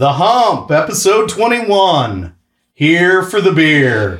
[0.00, 2.34] The Hump, episode 21.
[2.72, 4.18] Here for the beer.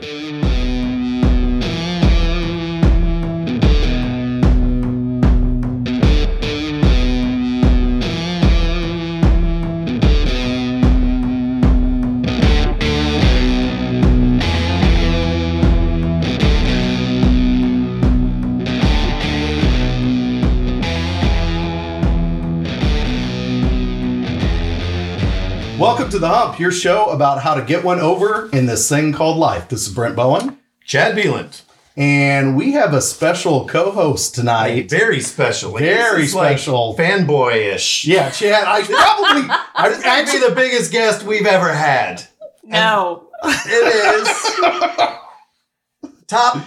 [26.10, 29.12] Welcome to The Hump, your show about how to get one over in this thing
[29.12, 29.68] called life.
[29.68, 31.62] This is Brent Bowen, Chad Beeland.
[31.96, 34.90] and we have a special co host tonight.
[34.90, 35.70] Very special.
[35.70, 36.96] Like, Very this is like special.
[36.96, 38.06] fanboy-ish.
[38.06, 42.24] Yeah, Chad, I probably, I This actually, be the biggest guest we've ever had.
[42.64, 43.28] No.
[43.44, 46.64] It is top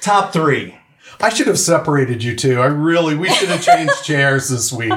[0.00, 0.76] top three.
[1.20, 2.60] I should have separated you two.
[2.60, 4.92] I really, we should have changed chairs this week.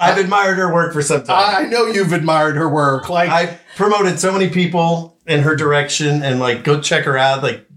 [0.00, 1.66] I've admired her work for some time.
[1.66, 3.08] I know you've admired her work.
[3.08, 7.42] Like, I promoted so many people in her direction, and like, go check her out.
[7.42, 7.68] Like,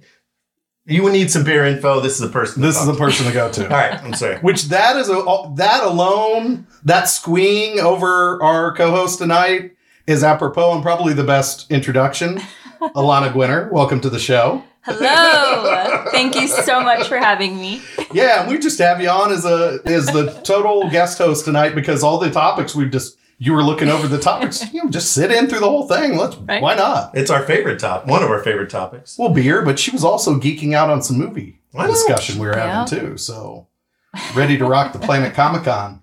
[0.85, 1.99] you would need some beer info.
[1.99, 2.61] This is the person.
[2.61, 3.63] this is talk the person to go to.
[3.63, 3.65] to.
[3.71, 4.37] All right, I'm sorry.
[4.39, 9.71] Which that is a that alone, that squeeing over our co-host tonight
[10.07, 12.39] is apropos and probably the best introduction.
[12.81, 14.63] Alana Gwinner, welcome to the show.
[14.83, 16.05] Hello.
[16.11, 17.81] Thank you so much for having me.
[18.13, 21.75] Yeah, and we just have you on as a as the total guest host tonight
[21.75, 24.71] because all the topics we've just you were looking over the topics.
[24.73, 26.17] You know, just sit in through the whole thing.
[26.17, 26.61] Let's Right.
[26.61, 27.11] why not?
[27.15, 28.05] It's our favorite top.
[28.07, 29.17] One of our favorite topics.
[29.17, 32.55] Well, beer, but she was also geeking out on some movie Why discussion we were
[32.57, 33.17] having too.
[33.17, 33.67] So
[34.35, 36.01] ready to rock the Planet Comic Con.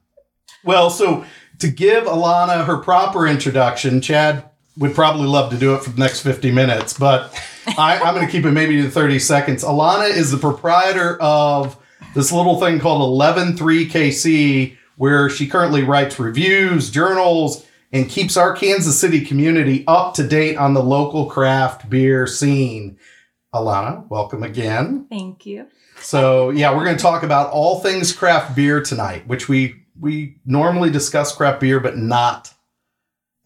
[0.65, 1.25] Well, so
[1.59, 4.48] to give Alana her proper introduction, Chad
[4.79, 7.35] would probably love to do it for the next 50 minutes, but
[7.77, 9.65] I, I'm going to keep it maybe to 30 seconds.
[9.65, 11.77] Alana is the proprietor of
[12.15, 18.99] this little thing called 113KC, where she currently writes reviews, journals, and keeps our Kansas
[18.99, 22.99] City community up to date on the local craft beer scene.
[23.55, 25.07] Alana, welcome again.
[25.09, 25.67] Thank you.
[26.01, 30.37] So yeah, we're going to talk about all things craft beer tonight, which we we
[30.45, 32.55] normally discuss craft beer, but not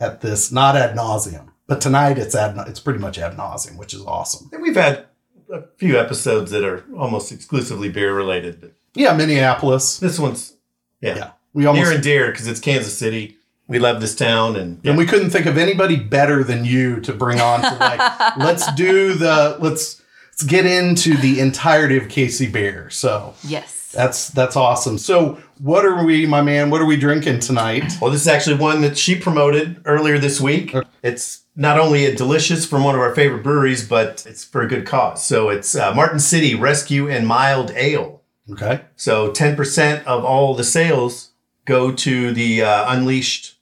[0.03, 1.49] at this, not ad nauseum.
[1.67, 4.49] But tonight it's ad, it's pretty much ad nauseum, which is awesome.
[4.49, 5.07] I think we've had
[5.51, 9.99] a few episodes that are almost exclusively beer related, but Yeah, Minneapolis.
[9.99, 10.55] this one's
[11.01, 13.37] yeah, Yeah, we almost near and dear because it's Kansas City.
[13.69, 17.13] We love this town, and and we couldn't think of anybody better than you to
[17.13, 22.53] bring on to like let's do the let's let's get into the entirety of KC
[22.53, 22.91] beer.
[22.91, 23.82] So Yes.
[23.93, 24.99] That's that's awesome.
[24.99, 26.71] So what are we, my man?
[26.71, 27.93] What are we drinking tonight?
[28.01, 30.75] well, this is actually one that she promoted earlier this week.
[31.03, 34.67] It's not only a delicious from one of our favorite breweries, but it's for a
[34.69, 35.25] good cause.
[35.25, 38.23] So it's uh, Martin City Rescue and Mild Ale.
[38.51, 38.81] Okay.
[38.97, 41.31] So ten percent of all the sales
[41.65, 43.55] go to the uh, Unleashed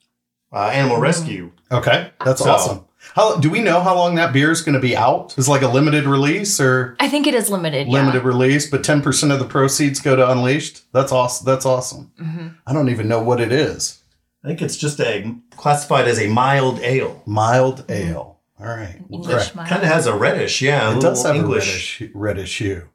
[0.53, 1.53] uh, Animal Rescue.
[1.71, 2.85] Okay, that's So- awesome.
[3.15, 5.37] How do we know how long that beer is going to be out?
[5.39, 7.89] Is like a limited release or I think it is limited.
[7.89, 10.83] limited release, but ten percent of the proceeds go to Unleashed?
[10.93, 11.45] That's awesome.
[11.45, 12.13] That's awesome.
[12.19, 12.25] Yeah.
[12.25, 14.03] hmm I don't even know what it is.
[14.45, 17.23] I think it's just a classified as a mild ale.
[17.27, 18.39] Mild ale.
[18.59, 19.69] All right, English mild.
[19.69, 20.93] Kind of has a reddish, yeah.
[20.93, 22.01] a It does little have English.
[22.01, 22.89] a reddish reddish hue.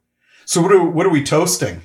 [0.44, 1.82] So what are what are we toasting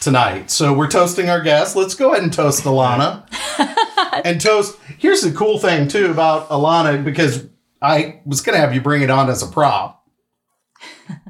[0.00, 0.50] tonight?
[0.50, 1.74] So we're toasting our guests.
[1.76, 3.26] Let's go ahead and toast Alana.
[4.24, 4.76] and toast.
[5.06, 7.46] Here's the cool thing too about Alana because
[7.80, 10.04] I was going to have you bring it on as a prop.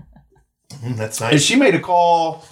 [0.83, 1.43] Mm, that's And nice.
[1.43, 2.45] she made a call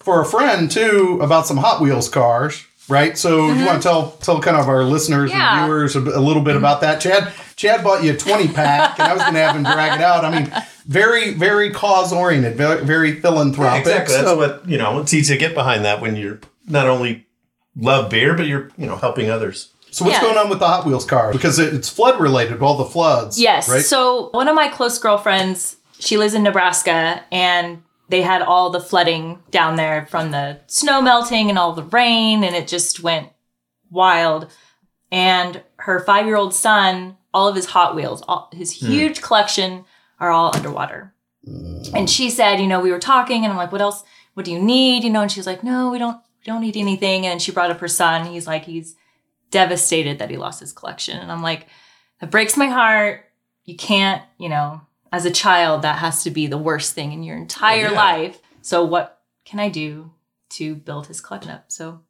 [0.00, 3.16] for a friend too about some Hot Wheels cars, right?
[3.18, 5.60] So you want to tell tell kind of our listeners Yeah.
[5.60, 7.00] and viewers a, a little bit about that.
[7.02, 9.98] Chad Chad bought you a 20 pack and I was going to have him drag
[10.00, 10.24] it out.
[10.24, 10.50] I mean,
[10.86, 13.80] very very cause oriented, very, very Yeah, philanthropic.
[13.86, 14.14] exactly.
[14.14, 14.98] That's So- what you know.
[15.00, 17.26] It's easy to get behind that when you're not only
[17.76, 19.68] love beer, but you're you know helping others.
[19.96, 20.24] So what's Yeah.
[20.24, 21.34] going on with the Hot Wheels cars?
[21.34, 23.40] Because it's flood related, all the floods.
[23.40, 23.66] Yes.
[23.66, 23.82] Right?
[23.82, 28.78] So one of my close girlfriends, she lives in Nebraska, and they had all the
[28.78, 33.30] flooding down there from the snow melting and all the rain, and it just went
[33.90, 34.52] wild.
[35.10, 38.88] And her five-year-old son, all of his Hot Wheels, all, his hmm.
[38.88, 39.86] huge collection,
[40.20, 41.14] are all underwater.
[41.48, 41.94] Mm.
[41.94, 44.04] And she said, you know, we were talking, and I'm like, what else?
[44.34, 45.04] What do you need?
[45.04, 47.24] You know, and she's like, no, we don't, we don't need anything.
[47.24, 48.26] And she brought up her son.
[48.26, 48.94] He's like, he's
[49.50, 51.18] devastated that he lost his collection.
[51.18, 51.66] And I'm like,
[52.20, 53.24] that breaks my heart.
[53.64, 54.80] You can't, you know,
[55.12, 57.96] as a child, that has to be the worst thing in your entire Oh, yeah.
[57.96, 58.40] life.
[58.62, 60.12] So what can I do
[60.50, 61.64] to build his collection up?
[61.68, 62.00] So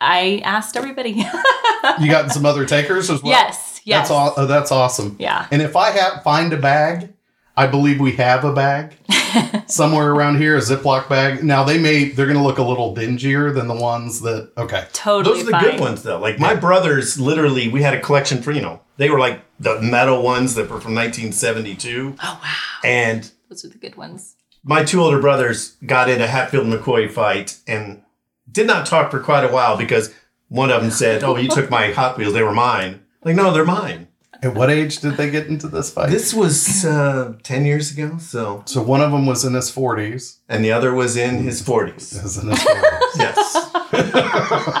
[0.00, 1.10] I asked everybody.
[2.00, 3.32] you got some other takers as well.
[3.32, 4.08] yes, yes.
[4.08, 4.34] That's all.
[4.36, 5.16] uh, that's awesome.
[5.18, 5.46] Yeah.
[5.50, 7.12] And if I have find a bag,
[7.56, 8.96] I believe we have a bag
[9.66, 11.42] somewhere around here, a Ziploc bag.
[11.42, 14.52] Now they may they're going to look a little dingier than the ones that.
[14.56, 15.62] Okay, Totally Those are the fine.
[15.70, 16.18] good ones though.
[16.18, 19.80] Like my brothers, literally, we had a collection for you know they were like the
[19.80, 22.54] metal ones that were from 1972, Oh wow,
[22.84, 24.36] and those are the good ones.
[24.62, 28.02] my two older brothers got in a Hatfield McCoy fight and
[28.50, 30.14] did not talk for quite a while because
[30.48, 33.52] one of them said, "Oh, you took my Hot Wheels; they were mine." Like, no,
[33.52, 34.06] they're mine.
[34.42, 36.10] At what age did they get into this fight?
[36.10, 40.38] This was uh, ten years ago, so so one of them was in his forties.
[40.48, 42.18] and the other was in his forties.
[42.22, 43.02] Was in his 40s.
[43.18, 43.70] Yes.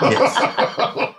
[0.02, 1.14] yes.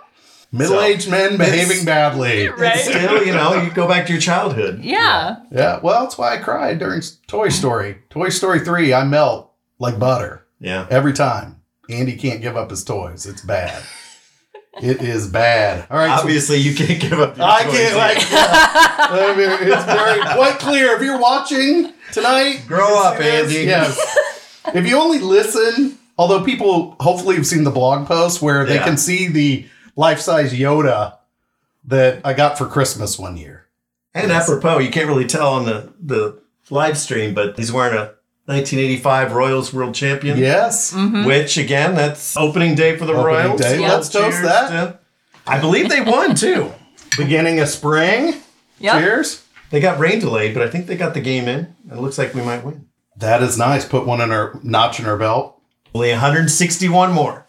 [0.52, 2.48] Middle-aged men behaving badly.
[2.58, 2.78] Right?
[2.78, 4.80] Still, you know, you go back to your childhood.
[4.82, 5.36] Yeah.
[5.50, 7.98] Yeah, well, that's why I cried during Toy Story.
[8.08, 10.86] Toy Story 3, I melt like butter Yeah.
[10.90, 11.60] every time.
[11.90, 13.26] Andy can't give up his toys.
[13.26, 13.82] It's bad.
[14.82, 15.86] It is bad.
[15.90, 16.16] All right.
[16.16, 17.36] so- Obviously, you can't give up.
[17.36, 17.96] Your I toys can't, yet.
[17.96, 20.96] like, I mean, it's very quite clear.
[20.96, 23.54] If you're watching tonight, Grow up, see Andy.
[23.64, 24.16] Yes.
[24.74, 28.84] if you only listen, although people hopefully have seen the blog post where they Yeah.
[28.84, 29.66] can see the
[29.96, 31.14] life size Yoda
[31.84, 33.66] that I got for Christmas one year.
[34.14, 36.38] And apropos, you can't really tell on the the
[36.70, 38.12] live stream, but he's wearing a
[38.48, 40.38] 1985 Royals World Champion.
[40.38, 40.92] Yes.
[40.94, 41.24] Mm-hmm.
[41.26, 43.60] Which again, that's opening day for the Opening Royals.
[43.60, 43.80] day.
[43.80, 43.92] Yeah.
[43.94, 44.68] Let's toast that.
[44.70, 44.98] to-
[45.46, 46.72] I believe they won too.
[47.16, 48.34] Beginning of spring.
[48.80, 49.00] Yep.
[49.00, 49.44] Cheers.
[49.70, 51.74] They got rain delayed, but I think they got the game in.
[51.90, 52.86] It looks like we might win.
[53.16, 53.84] That is nice.
[53.84, 55.60] Put one in our notch in our belt.
[55.94, 57.46] Only 161 more.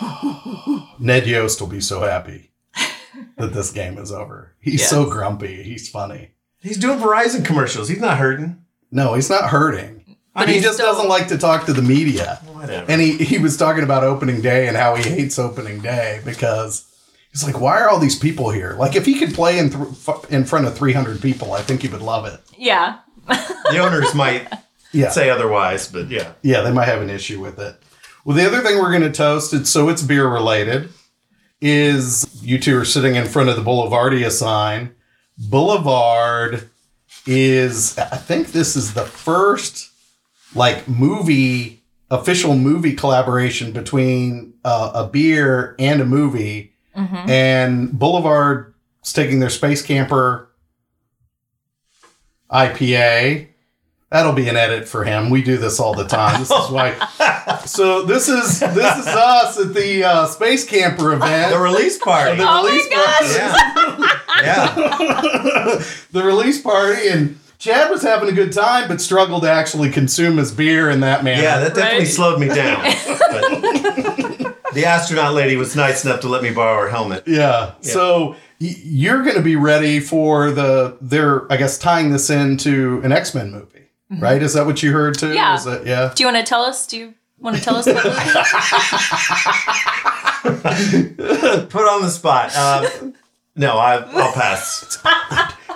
[0.98, 2.50] Ned Yost will be so happy
[3.36, 4.54] that this game is over.
[4.60, 4.90] He's Yes.
[4.90, 5.62] so grumpy.
[5.62, 6.30] He's funny.
[6.60, 7.88] He's doing Verizon commercials.
[7.88, 8.62] He's not hurting.
[8.90, 10.01] No, he's not hurting.
[10.34, 12.40] But he just still- doesn't like to talk to the media.
[12.52, 12.90] Whatever.
[12.90, 16.84] And he, he was talking about opening day and how he hates opening day because
[17.32, 18.74] he's like, why are all these people here?
[18.78, 21.88] Like, if he could play in, th- in front of 300 people, I think he
[21.88, 22.40] would love it.
[22.56, 22.98] Yeah.
[23.26, 24.50] the owners might
[24.92, 25.10] Yeah.
[25.10, 26.32] say otherwise, but yeah.
[26.42, 27.76] Yeah, they might have an issue with it.
[28.24, 30.90] Well, the other thing we're going to toast, it's, so it's beer related,
[31.60, 34.94] is you two are sitting in front of the Boulevardia sign.
[35.38, 36.68] Boulevard
[37.26, 39.90] is, I think this is the first
[40.54, 46.74] like movie, official movie collaboration between uh, a beer and a movie.
[46.94, 50.50] And Boulevard's taking their Space Camper
[52.50, 53.48] IPA.
[54.10, 55.30] That'll be an edit for him.
[55.30, 56.40] We do this all the time.
[56.40, 56.94] This is why.
[57.64, 61.52] So this is this is us at the uh, Space Camper event.
[61.52, 62.36] The release party.
[62.36, 63.34] The Oh my release Party.
[63.34, 64.20] yeah.
[64.42, 64.74] yeah.
[66.12, 70.36] the release party, and Chad was having a good time, but struggled to actually consume
[70.38, 71.40] his beer in that manner.
[71.44, 72.08] Yeah, that definitely Right.
[72.08, 72.82] slowed me down.
[74.74, 77.22] The astronaut lady was nice enough to let me borrow her helmet.
[77.24, 77.74] Yeah.
[77.82, 78.30] So
[78.60, 83.12] y- you're going to be ready for the they're I guess tying this into an
[83.12, 84.42] X Men movie, right?
[84.42, 85.26] Is that what you heard too?
[85.26, 85.34] Mm-hmm.
[85.36, 85.54] Yeah.
[85.54, 86.12] Is that, yeah.
[86.16, 86.84] Do you want to tell us?
[86.86, 88.14] Do you want to tell us what movie?
[91.68, 92.56] Put on the spot.
[92.56, 93.14] Um,
[93.56, 94.98] no, I, I'll pass.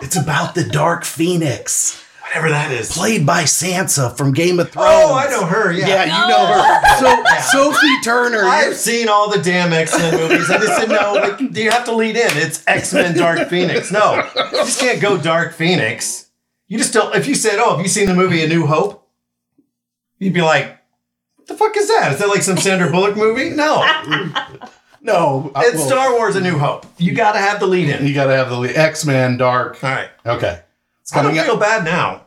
[0.02, 2.92] It's about the Dark Phoenix, Whatever that is.
[2.92, 4.88] played by Sansa from Game of Thrones.
[4.90, 5.72] Oh, I know her.
[5.72, 5.86] Yeah.
[5.86, 7.40] Yeah, you know her.
[7.40, 8.42] So Sophie Turner.
[8.44, 10.50] I've seen all the damn X Men movies.
[10.50, 11.14] I just said no.
[11.14, 12.28] Like, do you have to lead in?
[12.36, 13.90] It's X Men Dark Phoenix.
[13.92, 16.28] No, you just can't go Dark Phoenix.
[16.68, 17.14] You just don't.
[17.14, 19.08] If you said, "Oh, have you seen the movie A New Hope?"
[20.18, 20.78] You'd be like,
[21.36, 22.12] "What the fuck is that?
[22.12, 23.82] Is that like some Sandra Bullock movie?" No,
[25.06, 26.84] No, I- it's well, Star Wars: A New Hope.
[26.98, 28.06] You got to have the lead in.
[28.06, 29.82] You got to have the X Men Dark.
[29.82, 30.10] All right.
[30.26, 30.60] Okay,
[31.00, 31.60] it's I don't coming feel out.
[31.60, 32.26] bad now.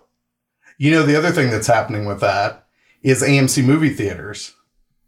[0.77, 2.65] You know, the other thing that's happening with that
[3.03, 4.53] is AMC movie theaters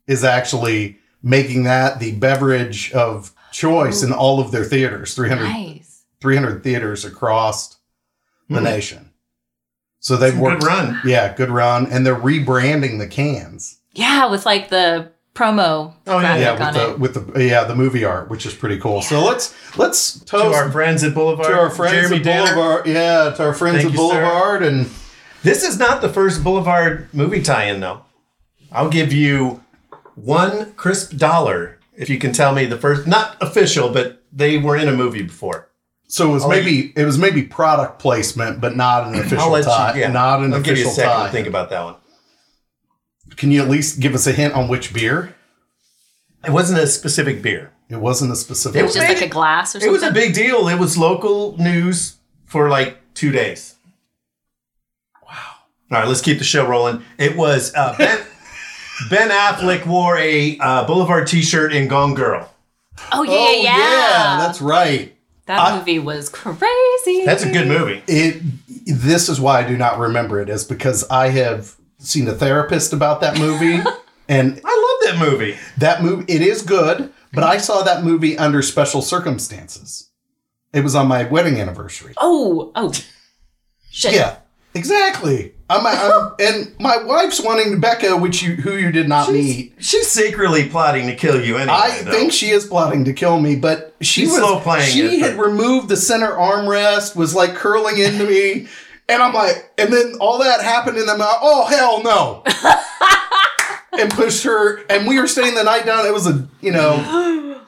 [0.08, 5.14] is actually making that the beverage of choice in all of their theaters.
[5.14, 6.04] 300, nice.
[6.22, 7.78] 300 theaters across
[8.50, 8.64] the Hmm.
[8.66, 9.12] nation.
[10.00, 10.64] So they've Good worked.
[10.64, 11.00] run.
[11.06, 13.78] Yeah, good run, and they're rebranding the cans.
[13.94, 16.38] Yeah, with like the promo Oh, yeah.
[16.38, 17.26] graphic Yeah, on with the it.
[17.26, 19.02] with the yeah the movie art, which is pretty cool.
[19.02, 21.48] So let's let's To our friends at Boulevard.
[21.48, 22.54] to our friends Jeremy at Danner.
[22.54, 22.88] Boulevard.
[22.88, 24.04] Yeah, to our friends Thank at you, sir.
[24.22, 24.90] Boulevard, and
[25.44, 28.02] This is not the first Boulevard movie tie-in, though.
[28.72, 29.64] I'll give you
[30.16, 34.76] one crisp dollar if you can tell me the first, not official, but they were
[34.78, 35.68] in a movie before.
[36.08, 39.40] so it was I'll let maybe it was maybe product placement, but not an official
[39.40, 39.94] I'll let tie.
[39.96, 40.02] you.
[40.02, 41.26] Yeah, Not an I'll give you a official second tie.
[41.28, 41.96] to think about that one.
[43.38, 45.36] Can you at least give us a hint on which beer?
[46.46, 47.72] It wasn't a specific beer.
[47.90, 48.80] It wasn't a specific.
[48.80, 49.90] It was just like a glass or something.
[49.90, 50.68] It was a big deal.
[50.68, 53.76] It was local news for like two days.
[55.24, 55.32] Wow.
[55.92, 57.04] All right, let's keep the show rolling.
[57.18, 58.20] It was uh, Ben,
[59.10, 62.50] ben Affleck wore a uh, Boulevard T-shirt in Gone Girl.
[63.12, 64.38] oh yeah, oh yeah, yeah.
[64.40, 65.16] that's right.
[65.48, 67.26] That I- movie was crazy.
[67.26, 68.04] That's a good movie.
[68.08, 68.42] It.
[68.86, 72.94] This is why I do not remember it, is because I have seen a therapist
[72.94, 73.76] about that movie,
[74.28, 75.58] and I love that movie.
[75.78, 80.10] that movie it is good, but I saw that movie under special circumstances.
[80.74, 82.14] It was on my wedding anniversary.
[82.18, 82.94] Oh, oh.
[83.90, 84.14] Shit.
[84.14, 84.38] Yeah,
[84.74, 85.54] exactly.
[85.70, 89.74] I'm, I'm and my wife's wanting Becca, which you who you did not meet.
[89.80, 91.74] She's secretly plotting to kill you anyway.
[91.78, 92.12] I though.
[92.12, 95.20] think she is plotting to kill me, but she She's was slow playing She it,
[95.20, 98.68] had but- removed the center armrest, was like curling into me,
[99.12, 102.44] and I'm like, and then all that happened, and I'm like, oh hell no,
[104.02, 106.06] and pushed her, and we were staying the night down.
[106.06, 107.62] It was a you know,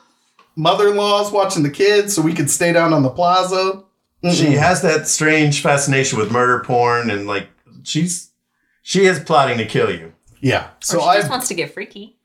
[0.56, 3.84] mother-in-law's watching the kids, so we could stay down on the plaza.
[4.24, 4.54] she mm-hmm.
[4.54, 7.50] has that strange fascination with murder porn and like
[7.84, 8.32] she's
[8.82, 10.14] she is plotting to kill you.
[10.40, 12.18] Yeah, So so she I just wants to get freaky.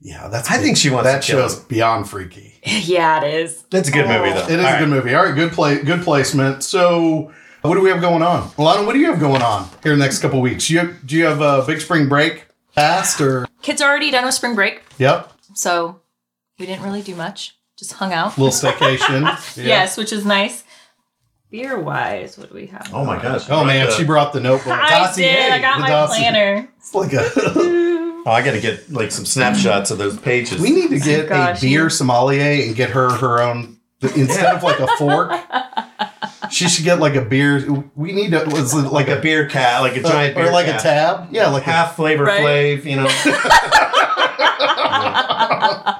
[0.00, 1.64] yeah, that's I think she wants that to kill show's him.
[1.68, 2.58] beyond freaky.
[2.64, 3.62] yeah, it is.
[3.70, 4.34] That's a good movie oh.
[4.34, 4.52] though.
[4.52, 4.78] It is All a right.
[4.80, 5.14] good movie.
[5.14, 6.62] All right, good play, good placement.
[6.62, 8.86] So, what do we have going on, Alana?
[8.86, 10.68] What do you have going on here in the next couple weeks?
[10.70, 13.46] You have, do you have a big spring break past or?
[13.62, 16.00] Kids are already done with spring break, Yep, so
[16.58, 17.56] we didn't really do much.
[17.76, 18.36] Just hung out.
[18.38, 19.22] little staycation.
[19.56, 19.64] Yeah.
[19.66, 20.64] Yes, which is nice.
[21.50, 22.90] Beer wise, what do we have?
[22.92, 23.48] Oh my gosh.
[23.48, 24.72] Oh man, she brought the notebook.
[24.72, 25.52] I dossier, did.
[25.52, 26.18] I got the my dossier.
[26.18, 26.68] planner.
[26.78, 27.88] It's like a.
[28.26, 30.60] Oh, I gotta get like some snapshots of those pages.
[30.60, 33.78] we need to oh get Gosh, a beer you- sommelier and get her her own
[34.02, 35.30] instead of like a fork.
[36.50, 37.66] She should get like a beer.
[37.94, 40.66] We need to like like a a, beer cat, like a giant or beer like
[40.66, 40.80] cat.
[40.80, 41.28] a tab.
[41.30, 42.78] Yeah, like a half flavor Right.
[42.80, 43.08] flav, you know.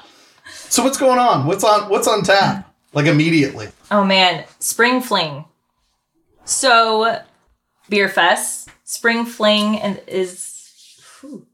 [0.70, 1.46] So what's going on?
[1.46, 2.72] What's on what's on tap?
[2.92, 3.68] Like immediately.
[3.90, 5.44] Oh man, Spring Fling.
[6.44, 7.20] So,
[7.88, 11.46] Beer Fest, Spring Fling, and is whew.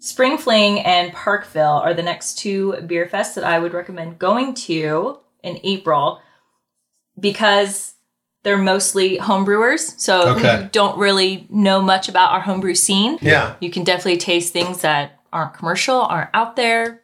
[0.00, 4.54] Spring Fling and Parkville are the next two beer fests that I would recommend going
[4.54, 6.20] to in April
[7.18, 7.91] because
[8.44, 9.98] they're mostly homebrewers.
[10.00, 10.62] So Okay.
[10.64, 13.18] you don't really know much about our homebrew scene.
[13.22, 13.54] yeah.
[13.60, 17.02] You can definitely taste things that aren't commercial, aren't out there,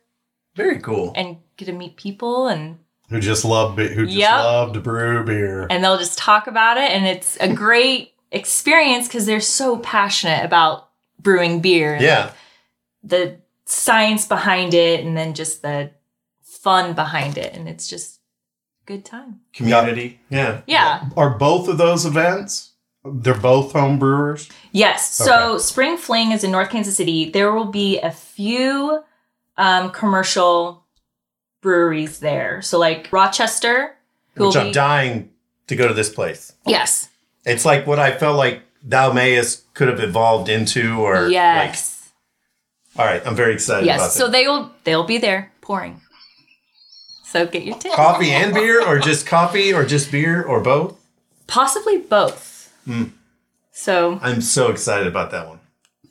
[0.57, 1.13] Very cool.
[1.15, 2.79] and get to meet people and
[3.11, 4.31] Who just love be- who just Yep.
[4.33, 5.67] love to brew beer.
[5.71, 10.45] and they'll just talk about it and it's a great experience because they're so passionate
[10.45, 10.89] about
[11.21, 12.31] brewing beer and Yeah.
[13.03, 15.91] the science behind it and then just the
[16.43, 18.18] fun behind it and it's just
[18.89, 20.19] good time Community.
[20.31, 20.63] Yeah.
[20.67, 22.73] yeah Are both of those events?
[23.05, 24.49] They're both home brewers.
[24.73, 29.05] yes so spring fling is in north kansas city there will be a few
[29.57, 30.85] um, commercial
[31.61, 33.95] breweries there so like rochester
[34.35, 35.31] who Which will I'm be dying
[35.69, 36.53] to go to this place.
[36.67, 37.09] yes
[37.45, 41.79] It's like what I felt like Thou Mayest could have evolved into or yes like
[42.99, 44.19] all right, I'm very excited about yes that.
[44.19, 46.01] so they will they'll be there pouring
[47.31, 50.99] so get your tickets coffee and beer or just coffee or just beer or both?
[51.47, 52.73] Possibly both.
[52.85, 53.05] Hmm.
[53.71, 55.61] So, I'm so excited about that one.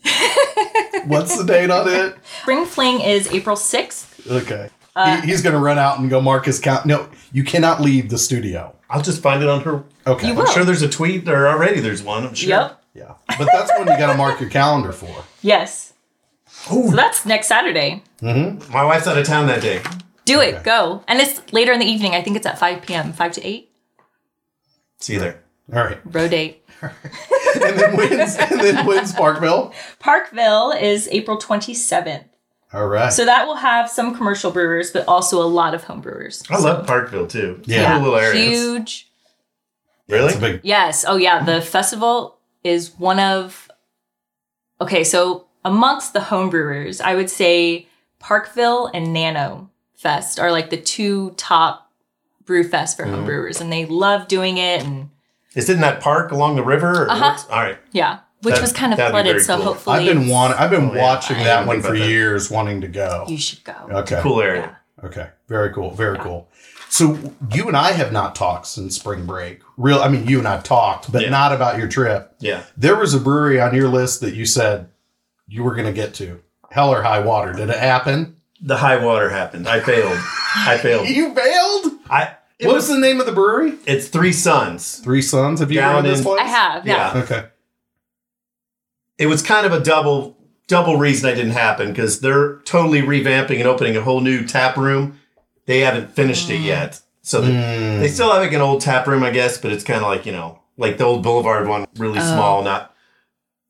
[1.07, 2.15] What's the date on it?
[2.41, 4.29] Spring Fling is April 6th.
[4.43, 4.69] Okay.
[4.95, 6.85] Uh, he, he's going to run out and go mark his count.
[6.85, 8.73] No, you cannot leave the studio.
[8.89, 9.83] I'll just find it on her.
[10.05, 10.27] Okay.
[10.27, 10.45] You I'm will.
[10.47, 11.79] sure there's a tweet there already.
[11.81, 12.25] There's one.
[12.25, 12.49] I'm sure.
[12.49, 12.83] Yep.
[12.93, 13.13] Yeah.
[13.37, 15.23] But that's when you got to mark your calendar for.
[15.41, 15.93] Yes.
[16.47, 18.01] So that's next Saturday.
[18.21, 18.67] Mhm.
[18.69, 19.81] My wife's out of town that day.
[20.27, 20.55] Do Okay.
[20.57, 20.63] it.
[20.63, 21.03] Go.
[21.07, 22.13] And it's later in the evening.
[22.13, 23.71] I think it's at 5 p.m., 5 to 8.
[24.99, 25.43] See you there.
[25.73, 25.99] All right.
[26.05, 26.63] Row date.
[27.59, 29.73] And then wins and then wins Parkville.
[29.99, 32.25] Parkville is April 27th.
[32.71, 33.11] All right.
[33.11, 36.43] So that will have some commercial brewers, but also a lot of home brewers.
[36.51, 37.55] I love Parkville too.
[37.61, 37.97] It's a Yeah.
[37.97, 38.39] little area.
[38.51, 39.09] Huge.
[40.07, 40.27] Really?
[40.27, 41.03] It's a big Yes.
[41.07, 41.43] Oh, yeah.
[41.43, 43.71] The festival is one of.
[44.79, 47.87] Okay, so amongst the homebrewers, I would say
[48.19, 51.91] Parkville and Nano Fest are like the two top
[52.45, 53.25] brew fests for Mm-hmm.
[53.25, 54.83] homebrewers, and they love doing it.
[54.85, 55.09] And
[55.55, 57.03] Is it in that park along the river?
[57.03, 57.37] Or Uh-huh.
[57.51, 57.77] All right.
[57.91, 59.65] yeah, which That- was kind of flooded, so cool.
[59.65, 61.01] hopefully I've been want, I've been Oh, yeah.
[61.01, 62.07] watching I that one for about that.
[62.07, 63.25] years, wanting to go.
[63.27, 63.73] you should go.
[63.91, 64.19] Okay.
[64.21, 64.77] Cool area.
[65.03, 65.27] Okay.
[65.49, 65.91] Very cool.
[65.91, 66.47] Very cool.
[66.89, 67.17] So
[67.53, 69.59] you and I have not talked since spring break.
[69.75, 69.99] Real.
[69.99, 71.29] I mean, you and I've talked, but Yeah.
[71.29, 72.33] not about your trip.
[72.39, 72.61] Yeah.
[72.77, 74.87] There was a brewery on your list that you said
[75.47, 76.39] you were going to get to.
[76.71, 77.51] Hell or high water.
[77.53, 78.36] Did it happen?
[78.61, 79.67] The high water happened.
[79.67, 80.17] I failed.
[80.55, 81.07] I failed.
[81.09, 81.93] You failed.
[82.09, 82.35] I.
[82.61, 83.73] What was, was the name of the brewery?
[83.85, 84.97] It's Three Sons.
[84.99, 85.59] Three Sons.
[85.59, 86.41] Have you Down heard of this in- place?
[86.41, 86.87] I have.
[86.87, 87.15] Yeah.
[87.15, 87.23] Yeah.
[87.23, 87.45] Okay.
[89.17, 90.35] It was kind of a double
[90.67, 94.75] double reason I didn't happen because they're totally revamping and opening a whole new tap
[94.75, 95.19] room.
[95.65, 97.99] They haven't finished it yet, so they- Mm.
[97.99, 100.25] they still have like an old tap room, I guess, but it's kind of like
[100.25, 102.33] you know, like the old Boulevard one, really Oh.
[102.33, 102.93] small, not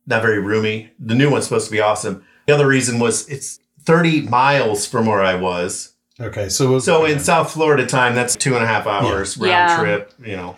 [0.05, 0.91] not very roomy.
[0.99, 2.23] The new one's supposed to be awesome.
[2.47, 7.05] The other reason was it's 30 miles from where I was, Okay, so was So
[7.05, 9.77] in South Florida time, that's two and a half hours round Yeah.
[9.77, 10.13] trip.
[10.25, 10.55] You know,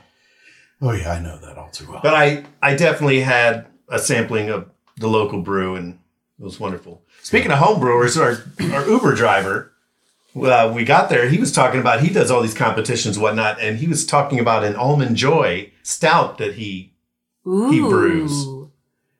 [0.81, 1.99] Oh yeah, I know that all too well.
[2.01, 4.65] but I I definitely had a sampling of
[4.97, 5.99] the local brew, and
[6.39, 7.03] it was wonderful.
[7.21, 8.41] Speaking of home brewers, our
[8.73, 9.73] our Uber driver,
[10.35, 11.29] uh, we got there.
[11.29, 14.39] He was talking about he does all these competitions, and whatnot, and he was talking
[14.39, 16.93] about an almond joy stout that he
[17.45, 17.69] Ooh.
[17.69, 18.47] He brews.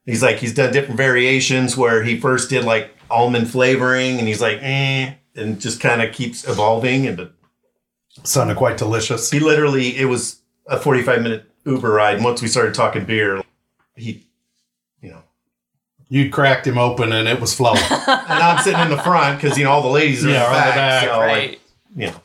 [0.06, 4.42] He's like he's done different variations where he first did like almond flavoring, and he's
[4.42, 7.08] like eh, and just kind of keeps evolving.
[7.08, 7.34] And but
[8.24, 9.32] Sounded quite delicious.
[9.32, 12.16] he literally it was a forty five minute Uber ride.
[12.16, 13.42] And once we started talking beer,
[13.96, 14.26] he,
[15.02, 15.22] you know,
[16.10, 17.80] You'd cracked him open and it was flowing.
[17.90, 20.52] and I'm sitting in the front because you know all the ladies are Yeah, in
[20.52, 20.76] the on the back.
[20.76, 21.50] back, so Right.
[21.50, 21.62] like,
[21.96, 22.22] you know,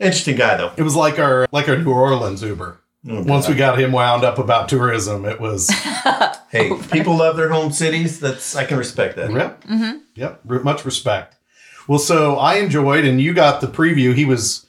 [0.00, 0.72] interesting guy though.
[0.76, 2.80] it was like our like our New Orleans Uber.
[3.08, 5.70] Oh, Once we got him wound up about tourism, it was
[6.50, 8.20] hey, people love their home cities.
[8.20, 9.32] That's I can respect that.
[9.32, 9.98] yep, mm-hmm.
[10.14, 11.36] yep, re- much respect.
[11.86, 14.14] Well, so I enjoyed, and you got the preview.
[14.14, 14.66] He was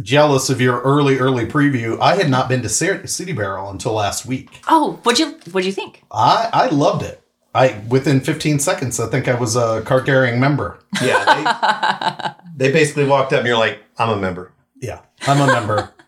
[0.00, 1.98] jealous of your early, early preview.
[2.00, 4.60] I had not been to City Barrel until last week.
[4.68, 6.02] Oh, what'd you what'd you think?
[6.10, 7.20] I I loved it.
[7.54, 10.80] I within 15 seconds, I think I was a card carrying member.
[11.00, 14.52] Yeah, they, they basically walked up and you're like, I'm a member.
[14.80, 15.90] Yeah, I'm a member.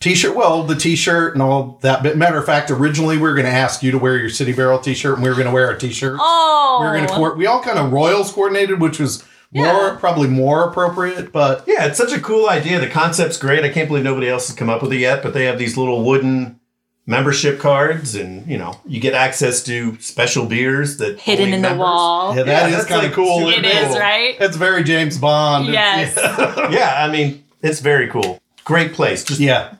[0.00, 0.36] T-shirt.
[0.36, 2.02] Well, the T-shirt and all that.
[2.02, 4.52] But matter of fact, originally we were going to ask you to wear your City
[4.52, 6.18] Barrel T-shirt, and we were going to wear a T-shirt.
[6.20, 7.12] Oh, we were going to.
[7.14, 7.16] Oh.
[7.30, 9.96] Co- we all kind of Royals coordinated, which was more Yeah.
[9.98, 11.32] probably more appropriate.
[11.32, 12.78] But Yeah, it's such a cool idea.
[12.78, 13.64] The concept's great.
[13.64, 15.76] I can't believe nobody else has come up with it yet, but they have these
[15.78, 16.60] little wooden
[17.08, 21.62] membership cards and you know, you get access to special beers that hidden only in
[21.62, 22.34] the wall.
[22.36, 23.38] yeah, that Yeah, is that's kind of like cool.
[23.50, 23.98] super It is cool.
[24.00, 24.36] right.
[24.40, 25.68] It's very James Bond.
[25.68, 26.56] It's- Yes.
[26.72, 28.40] Yeah, I mean, it's very cool.
[28.64, 29.22] Great place.
[29.24, 29.74] Just yeah.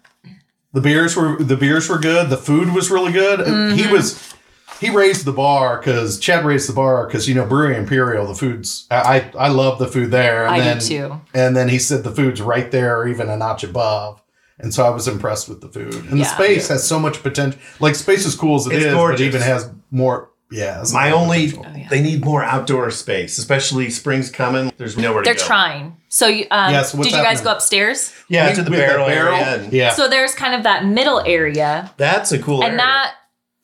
[0.76, 2.28] The beers were the beers were good.
[2.28, 3.40] The food was really good.
[3.40, 3.76] Mm-hmm.
[3.78, 4.34] He was
[4.78, 8.34] he raised the bar because Chad raised the bar because you know Brewery Imperial the
[8.34, 10.44] food's I I I love the food there.
[10.44, 11.20] And I do then, too.
[11.32, 14.22] And then he said the food's right there or even a notch above.
[14.58, 15.94] And so I was impressed with the food.
[15.94, 16.34] And the Yeah.
[16.34, 17.58] space has so much potential.
[17.80, 19.20] Like space is cool as it It's is, gorgeous.
[19.20, 20.28] but even has more.
[20.50, 21.88] Yeah, it's my only oh, yeah.
[21.88, 24.72] they need more outdoor space, especially spring's coming.
[24.76, 25.96] There's nowhere to They're trying.
[26.08, 27.44] So, you, um, Yes, what's did you guys happening?
[27.44, 28.12] go upstairs?
[28.28, 29.32] Yeah, to the With barrel, area.
[29.64, 29.90] and Yeah.
[29.90, 32.78] So there's kind of that middle area, That's a cool and area.
[32.78, 33.14] that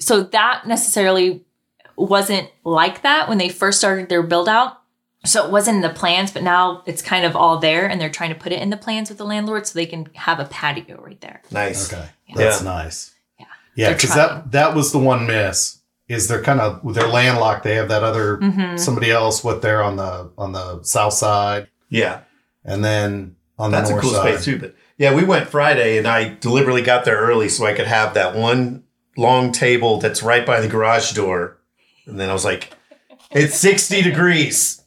[0.00, 1.44] so that necessarily
[1.96, 4.78] wasn't like that when they first started their build out.
[5.24, 8.10] So it wasn't in the plans, but now it's kind of all there, and they're
[8.10, 10.46] trying to put it in the plans with the landlord so they can have a
[10.46, 11.42] patio right there.
[11.52, 11.92] nice.
[11.92, 12.64] Okay, that's Yeah.
[12.68, 13.12] nice.
[13.38, 13.44] Yeah.
[13.76, 14.28] yeah, because trying.
[14.28, 15.78] that that was the one miss.
[16.12, 17.64] Is they're kind of they're landlocked.
[17.64, 18.78] They have that other Mhm.
[18.78, 22.20] somebody else what they're on the on the south side, Yeah.
[22.64, 24.34] and then on That's the a north cool side.
[24.34, 24.58] space too.
[24.58, 28.14] But yeah, we went Friday and I deliberately got there early so I could have
[28.14, 28.82] that one
[29.16, 31.58] long table that's right by the garage door.
[32.06, 32.72] And then I was like,
[33.30, 34.82] it's 60 degrees.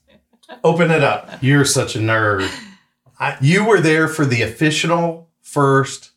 [0.64, 1.30] Open it up.
[1.42, 2.48] You're such a nerd.
[3.20, 6.12] I- you were there for the official first,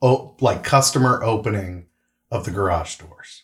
[0.00, 1.86] oh, like customer opening
[2.30, 3.42] of the garage doors.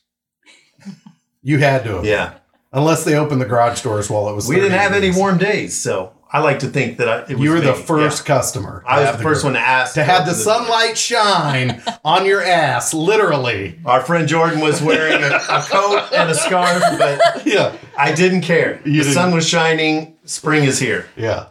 [1.42, 2.34] You had to have, Yeah.
[2.72, 4.48] unless they opened the garage doors while it was.
[4.48, 5.76] We didn't 30 have any warm days.
[5.80, 8.34] So I like to think that I, it was You were the first Yeah.
[8.36, 8.84] customer.
[8.86, 9.94] I was have the first gar- one to ask.
[9.94, 10.54] to have the open door.
[10.54, 13.80] sunlight shine on your ass, literally.
[13.84, 18.42] Our friend Jordan was wearing a, a coat and a scarf, but Yeah, I didn't
[18.42, 18.80] care.
[18.84, 20.16] You the sun didn't- was shining.
[20.24, 21.08] Spring is here.
[21.16, 21.46] yeah.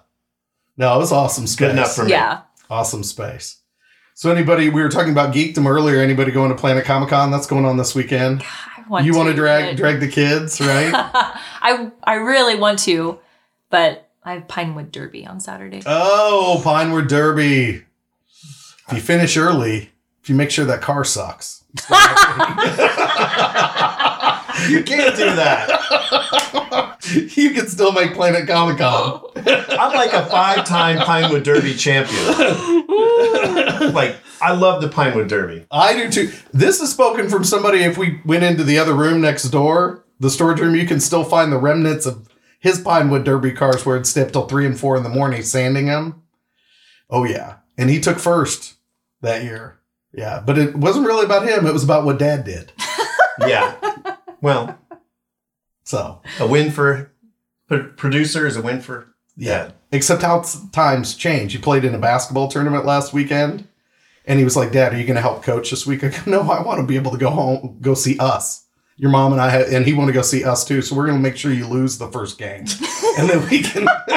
[0.77, 1.57] No, it was awesome space.
[1.59, 2.11] Good enough for me.
[2.11, 2.41] Yeah.
[2.69, 3.57] Awesome space.
[4.19, 6.01] So, anybody, we were talking about geekdom earlier.
[6.01, 7.31] Anybody going to Planet Comic Con?
[7.31, 8.43] That's going on this weekend.
[8.75, 10.91] I want you want to to drag but- drag the kids, right?
[10.93, 13.17] I I really want to,
[13.69, 15.83] but I have Pinewood Derby on Saturday.
[15.85, 17.85] oh, Pinewood Derby.
[18.89, 21.63] If you finish early, if you make sure that car sucks.
[24.67, 25.69] You can't do that.
[27.35, 29.21] you can still make Planet Comic Con.
[29.35, 32.25] I'm like a five-time Pinewood Derby champion.
[33.93, 35.65] like I love the Pinewood Derby.
[35.71, 36.31] I do too.
[36.53, 37.79] This is spoken from somebody.
[37.79, 41.23] If we went into the other room next door, the storage room, you can still
[41.23, 42.27] find the remnants of
[42.59, 45.41] his Pinewood Derby cars where it stayed up till three and four in the morning
[45.43, 46.21] sanding them.
[47.09, 48.75] Oh yeah, and he took first
[49.21, 49.78] that year.
[50.13, 51.67] Yeah, but it wasn't really about him.
[51.67, 52.71] It was about what Dad did.
[53.47, 53.75] Yeah.
[54.41, 54.77] Well,
[55.85, 57.13] So a win for
[57.95, 60.43] producer is a win for yeah, except how
[60.73, 61.53] times change.
[61.53, 63.65] He played in a basketball tournament last weekend,
[64.25, 66.17] and he was like, "Dad, are you going to help coach this week?" I go,
[66.25, 68.65] "No, I want to be able to go home, go see us."
[68.97, 70.81] Your mom and I, had, and he want to go see us too.
[70.81, 72.65] So we're going to make sure you lose the first game,
[73.17, 73.87] and then we can.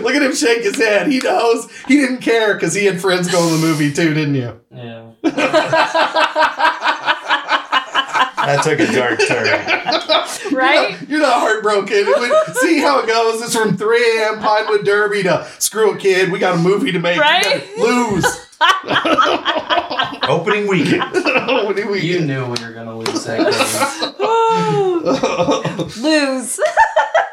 [0.04, 1.06] Look at him shake his head.
[1.08, 4.34] He knows he didn't care because he had friends going to the movie too, didn't
[4.34, 4.60] you?
[4.74, 5.10] Yeah.
[8.46, 9.46] That took a dark turn.
[10.56, 10.96] right?
[11.08, 11.94] You're not heartbroken.
[11.98, 13.42] It would- see how it goes.
[13.42, 14.40] It's from 3 a.m.
[14.40, 16.32] Pinewood Derby to screw a kid.
[16.32, 17.20] We got a movie to make.
[17.20, 17.68] Right?
[17.76, 18.24] Lose.
[20.28, 21.12] Opening weekend.
[21.12, 23.38] what do we You knew we were gonna lose that
[24.18, 26.02] game.
[26.02, 26.60] Lose.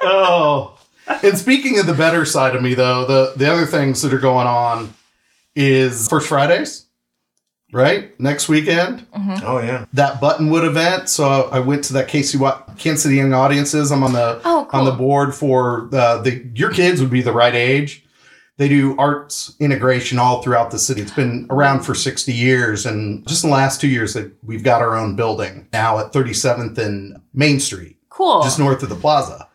[0.04, 0.77] oh.
[1.24, 4.20] And speaking of the better side of me, though, the, the other things that are
[4.20, 4.94] going on
[5.56, 6.86] is First Fridays,
[7.72, 8.18] right?
[8.20, 9.10] Next weekend.
[9.12, 9.46] Mm-hmm.
[9.46, 9.86] Oh yeah.
[9.94, 11.10] that Buttonwood event.
[11.10, 13.92] So I went to that Casey Watt, Kansas City Young Audiences.
[13.92, 14.80] I'm on the Oh, cool.
[14.80, 18.04] on the board for the, the your kids would be the right age.
[18.58, 21.02] They do arts integration all throughout the city.
[21.02, 24.64] It's been around for 60 years, and just in the last two years, that we've
[24.64, 28.42] got our own building now at 37th and Main Street, Cool.
[28.42, 29.48] just north of the plaza.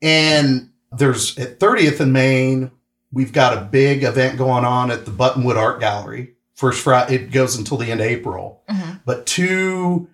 [0.00, 2.70] And there's at 30th and Main,
[3.12, 6.34] we've got a big event going on at the Buttonwood Art Gallery.
[6.54, 9.00] First Friday, it goes until the end of April Mhm.
[9.04, 10.08] but two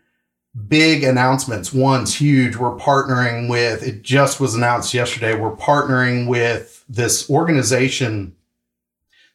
[0.68, 1.72] big announcements.
[1.72, 2.54] One's huge.
[2.56, 8.34] We're partnering with, it just was announced yesterday, we're partnering with this organization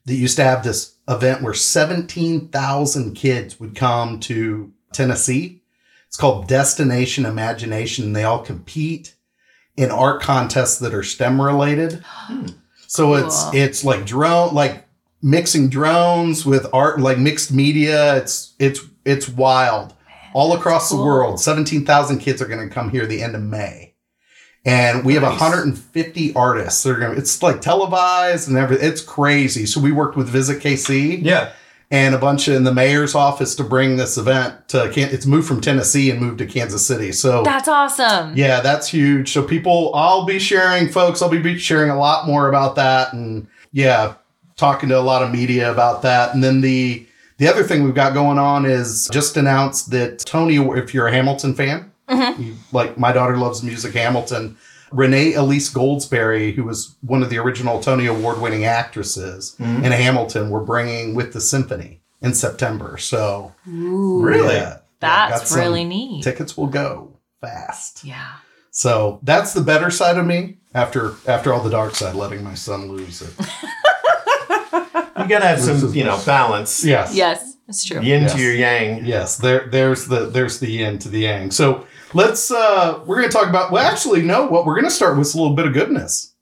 [0.06, 5.62] that used to have this event where 17,000 kids would come to Tennessee.
[6.08, 8.14] It's called Destination Imagination.
[8.14, 9.16] They all compete
[9.80, 12.04] in art contests that are STEM related.
[12.88, 13.52] So it's Cool.
[13.54, 14.86] it's like drone like
[15.22, 18.18] mixing drones with art like mixed media.
[18.18, 19.94] It's it's it's wild.
[20.34, 23.96] All across the world, 17,000 kids are going to come here the end of May.
[24.66, 25.40] And we have Nice.
[25.40, 26.84] 150 artists.
[26.84, 28.88] They're going to it's like televised and everything.
[28.88, 29.66] It's crazy.
[29.66, 31.52] So we worked with Visit KC Yeah.
[31.92, 35.48] And a bunch in the mayor's office to bring this event to Can- it's moved
[35.48, 37.12] from Tennessee and moved to Kansas City.
[37.12, 38.36] So That's awesome.
[38.38, 39.32] yeah, that's huge.
[39.32, 41.22] So people, I'll be sharing, folks.
[41.22, 44.16] I'll be sharing a lot more about that, and yeah,
[44.56, 46.34] talking to a lot of media about that.
[46.34, 47.06] And then the
[47.38, 51.12] the other thing we've got going on is just announced that Tony, if you're a
[51.12, 52.42] Hamilton fan, mm-hmm.
[52.42, 54.58] you, like my daughter loves music, Hamilton.
[54.92, 59.84] Renee Elise Goldsberry, who was one of the original Tony Award winning actresses mm-hmm.
[59.86, 62.98] in Hamilton, we're bringing with the symphony in September.
[62.98, 64.56] So Ooh, Really?
[64.56, 66.24] yeah, yeah, That's some really neat.
[66.24, 68.04] Tickets will go fast.
[68.04, 68.34] yeah.
[68.72, 72.54] So that's the better side of me after after all the dark side, letting my
[72.54, 73.34] son lose it.
[75.18, 76.86] You gotta have some, you know, balance.
[76.86, 77.14] Yes.
[77.14, 78.00] Yes, that's true.
[78.02, 78.34] Yin Yes.
[78.34, 79.06] to your yang.
[79.06, 79.38] Yes.
[79.38, 81.52] There there's the there's the yin to the yang.
[81.52, 85.28] So let's uh we're gonna talk about well actually no, what we're gonna start with
[85.28, 86.34] is a little bit of goodness.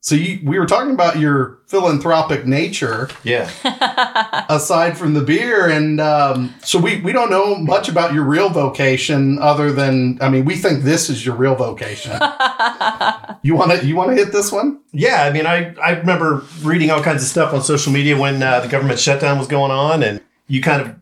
[0.00, 3.48] So you we were talking about your philanthropic nature Yeah.
[4.48, 8.48] aside from the beer and um so we we don't know much about your real
[8.48, 12.12] vocation other than I mean we think this is your real vocation.
[13.42, 14.80] you wanna you wanna hit this one?
[14.92, 18.42] Yeah, I mean, I, I remember reading all kinds of stuff on social media when
[18.42, 20.94] uh, the government shutdown was going on, and you kind of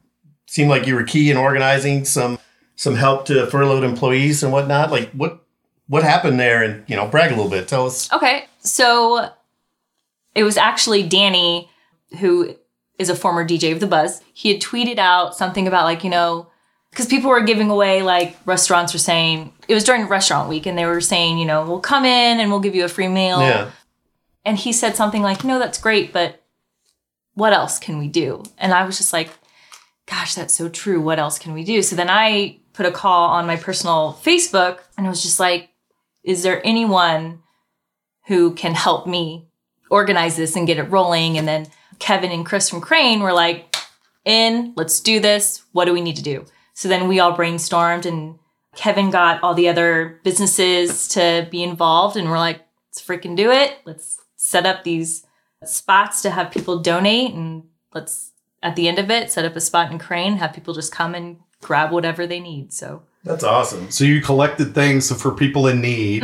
[0.47, 2.39] seemed like you were key in organizing some
[2.81, 4.91] some help to furloughed employees and whatnot.
[4.91, 5.45] Like, what
[5.89, 6.63] what happened there?
[6.63, 7.69] And you know, brag a little bit.
[7.69, 8.11] Tell us.
[8.11, 9.29] Okay, so
[10.35, 11.69] it was actually Danny,
[12.21, 12.57] who
[12.99, 14.23] is a former DJ of the Buzz.
[14.33, 16.49] He had tweeted out something about like you know,
[16.91, 20.79] because people were giving away like restaurants were saying it was during restaurant week, and
[20.79, 23.43] they were saying you know we'll come in and we'll give you a free meal.
[23.43, 23.71] Yeah,
[24.47, 26.43] And he said something like, no, that's great, but
[27.35, 28.43] what else can we do?
[28.57, 29.29] And I was just like,
[30.11, 31.01] gosh, that's so true.
[31.01, 31.83] What else can we do?
[31.83, 35.71] So then I put a call on my personal Facebook and I was just like,
[36.25, 37.43] is there anyone
[38.27, 39.47] who can help me
[39.89, 41.39] organize this and get it rolling?
[41.39, 41.69] And then
[42.01, 43.75] Kevin and Chris from Crane were like,
[44.25, 45.63] in, let's do this.
[45.73, 46.45] What do we need to do?
[46.75, 48.39] So then we all brainstormed and
[48.75, 53.51] Kevin got all the other businesses to be involved and we're like, let's freaking do
[53.51, 53.79] it.
[53.85, 55.25] Let's set up these
[55.65, 58.30] spots to have people donate and let's
[58.63, 61.15] at the end of it set up a spot in Crane, have people just come
[61.15, 62.73] and grab whatever they need.
[62.73, 63.91] So that's awesome.
[63.91, 66.23] So you collected things for people in need.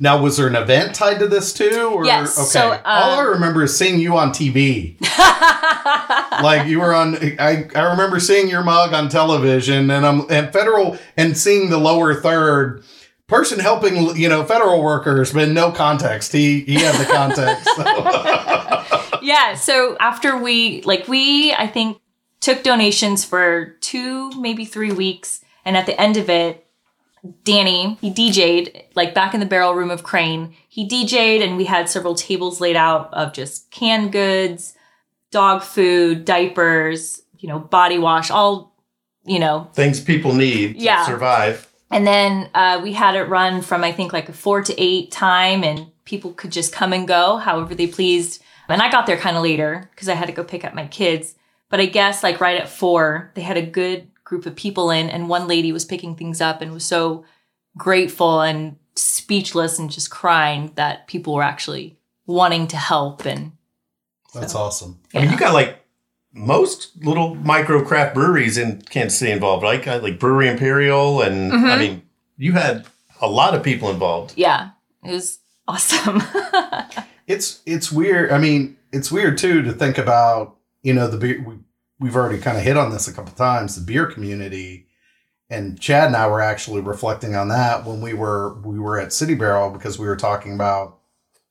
[0.00, 1.90] Now, was there an event tied to this too?
[1.92, 4.94] Or, Yes, so, All I um, remember is seeing you on TV.
[6.42, 7.16] like you were on.
[7.40, 11.78] I, I remember seeing your mug on television, and I'm and federal and seeing the
[11.78, 12.84] lower third
[13.26, 16.32] person helping you know federal workers, but no context.
[16.32, 17.68] He he had the context.
[17.74, 18.84] so.
[19.22, 21.98] yeah, so after we like we I think
[22.40, 26.64] took donations for 2 maybe 3 weeks and at the end of it
[27.44, 30.54] Danny, he DJ'd like back in the barrel room of Crane.
[30.68, 34.74] He DJ'd and we had several tables laid out of just canned goods,
[35.32, 38.72] dog food, diapers, you know, body wash, all,
[39.24, 41.00] you know, Things people need Yeah.
[41.00, 41.68] to survive.
[41.90, 45.10] and then uh, we had it run from I think like a four to eight
[45.10, 48.42] time, and people could just come and go however they pleased.
[48.68, 50.86] And I got there kind of later because I had to go pick up my
[50.86, 51.34] kids.
[51.70, 55.08] But I guess like right at four, they had a good group of people in,
[55.08, 57.24] and one lady was picking things up and was so
[57.76, 63.52] grateful and speechless and just crying that people were actually wanting to help and
[64.34, 65.00] That's awesome.
[65.14, 65.82] I mean, you got like
[66.32, 69.84] most little micro craft breweries in Kansas City involved, right?
[70.02, 71.80] Like Brewery Imperial, and I mm-hmm.
[71.80, 72.02] mean,
[72.36, 72.86] you had
[73.20, 74.34] a lot of people involved.
[74.36, 74.70] yeah,
[75.04, 76.22] it was awesome.
[77.28, 78.32] It's it's weird.
[78.32, 80.56] I mean, it's weird too to think about.
[80.82, 81.44] You know, the beer.
[81.46, 81.56] We,
[82.00, 83.74] we've already kind of hit on this a couple times.
[83.74, 84.86] The beer community,
[85.50, 89.12] and Chad and I were actually reflecting on that when we were we were at
[89.12, 90.98] City Barrel because we were talking about.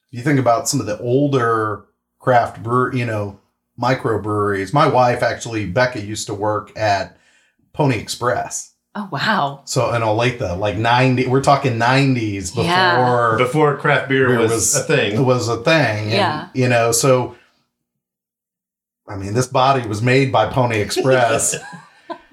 [0.10, 1.86] You think about some of the older
[2.18, 3.40] craft brewer, you know,
[3.80, 4.74] microbreweries.
[4.74, 7.18] My wife actually, Becca, used to work at
[7.74, 8.74] Pony Express.
[8.98, 9.62] Oh wow.
[9.66, 13.36] So in Olathe, like ninety, we're talking nineties before Yeah.
[13.38, 15.14] Before craft beer Beer was, was- a thing.
[15.16, 16.04] it was a thing.
[16.06, 16.50] And, Yeah.
[16.54, 17.36] You know, so
[19.08, 21.56] I mean, this body was made by Pony Express.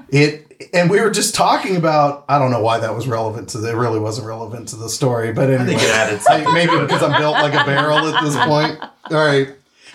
[0.09, 0.40] it
[0.72, 3.70] and we were just talking about I don't know why that was relevant to the
[3.70, 5.66] it really wasn't relevant to the story, but I anyway.
[5.70, 6.53] think it added something.
[6.55, 8.79] maybe because I'm built like a barrel at this point.
[9.11, 9.48] All right.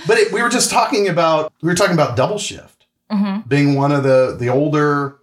[0.08, 3.74] But it, we were just talking about we were talking about double shift hmm being
[3.76, 5.16] one of the the older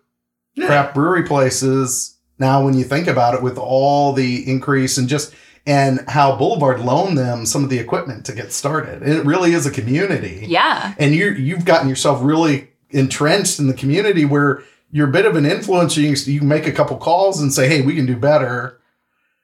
[0.56, 0.66] Yeah.
[0.66, 5.34] craft brewery places now when you think about it with all the increase and just
[5.66, 9.66] and how boulevard loaned them some of the equipment to get started it really is
[9.66, 10.94] a community Yeah.
[10.98, 15.36] and you you've gotten yourself really entrenched in the community where you're a bit of
[15.36, 18.06] an influence you, can- you can make a couple calls and say hey we can
[18.06, 18.80] do better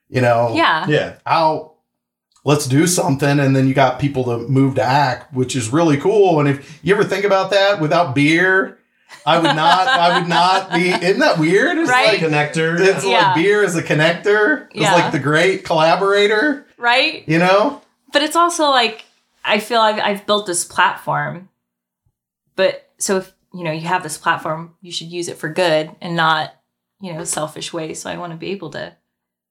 [0.08, 0.86] you know Yeah.
[0.88, 1.14] Yeah.
[1.26, 1.74] out
[2.44, 5.96] let's do something and then you got people to move to act which is really
[5.98, 8.78] cool and if you ever think about that without beer
[9.26, 12.08] i would not i would not be isn't that weird it's Right.
[12.08, 12.78] like Connector.
[12.80, 13.26] it's Yeah.
[13.28, 14.94] like beer as a connector it's Yeah.
[14.94, 17.24] like the great collaborator Right.
[17.28, 17.80] you know
[18.12, 19.04] But it's also like
[19.44, 21.48] I feel I've, I've built this platform,
[22.56, 25.90] but so if you know you have this platform, you should use it for good
[26.00, 26.54] and not
[27.00, 28.00] you know selfish ways.
[28.00, 28.94] So I want to be able to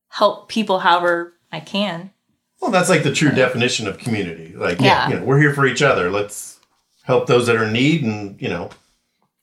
[0.10, 2.12] help people however I can.
[2.62, 4.54] Well, that's like the true definition of community.
[4.56, 5.10] Like, Yeah.
[5.10, 6.10] you know, we're here for each other.
[6.10, 6.60] Let's
[7.04, 8.70] help those that are in need, and you know,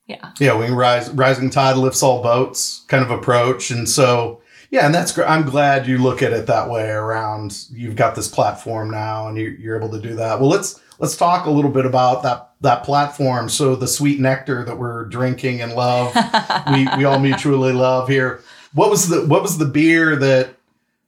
[0.09, 0.33] Yeah.
[0.41, 3.71] yeah we can rise rising tide lifts all boats kind of approach.
[3.71, 4.41] And so
[4.71, 7.67] yeah and that's great i'm glad you look at it that way around.
[7.71, 10.41] You've got this platform now and you, you're able to do that.
[10.41, 13.49] Well let's let's talk a little bit about that that platform.
[13.49, 16.13] So the sweet nectar that we're drinking and love
[16.73, 18.41] we we all mutually love here.
[18.73, 20.55] What was the what was the beer that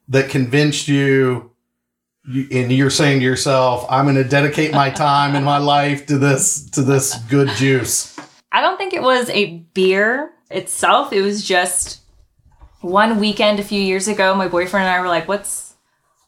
[0.08, 1.50] that convinced you
[2.28, 6.04] you- and you're saying to yourself i'm going to dedicate my time and my life
[6.06, 8.09] to this to this good juice
[8.52, 11.12] I don't think it was a beer itself.
[11.12, 12.00] It was just
[12.80, 14.34] one weekend a few years ago.
[14.34, 15.74] My boyfriend and I were like, "What's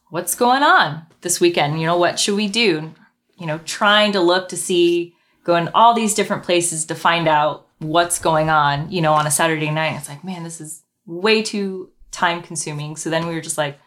[0.09, 1.79] what's going on this weekend?
[1.79, 2.93] You know, what should we do?"
[3.37, 7.67] You know, trying to look to see, going all these different places to find out
[7.79, 8.91] what's going on.
[8.91, 12.95] You know, on a Saturday night, it's like, man, this is way too time consuming.
[12.95, 13.79] So then we were just like,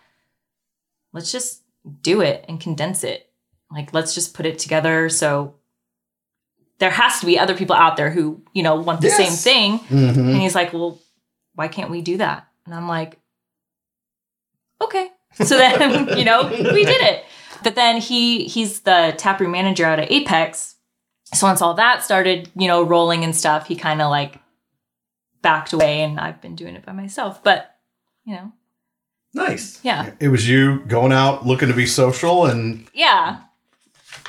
[1.12, 1.62] let's just
[2.02, 3.30] do it and condense it.
[3.70, 5.08] Like, let's just put it together.
[5.08, 5.54] So
[6.78, 9.16] there has to be other people out there who, you know, want the Yes.
[9.16, 9.78] same thing.
[9.88, 10.16] Mhm.
[10.32, 10.98] And he's like, well,
[11.54, 12.46] why can't we do that?
[12.66, 13.18] And I'm like,
[14.82, 15.08] okay.
[15.44, 17.24] So then, you know, we did it.
[17.62, 20.74] But then he he's the taproom manager out at Apex.
[21.34, 24.38] So once all that started, you know, rolling and stuff, he kind of like
[25.42, 27.42] backed away and I've been doing it by myself.
[27.42, 27.74] But,
[28.24, 28.52] you know,
[29.34, 29.80] nice.
[29.82, 30.10] yeah.
[30.20, 33.40] It was you going out looking to be social, and Yeah.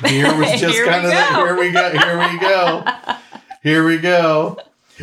[0.02, 1.44] Beer was just Here kind of go.
[1.44, 2.84] here we go, here we go,
[3.62, 4.58] here we go.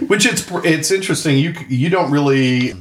[0.08, 1.38] Which it's it's interesting.
[1.38, 2.74] You you don't really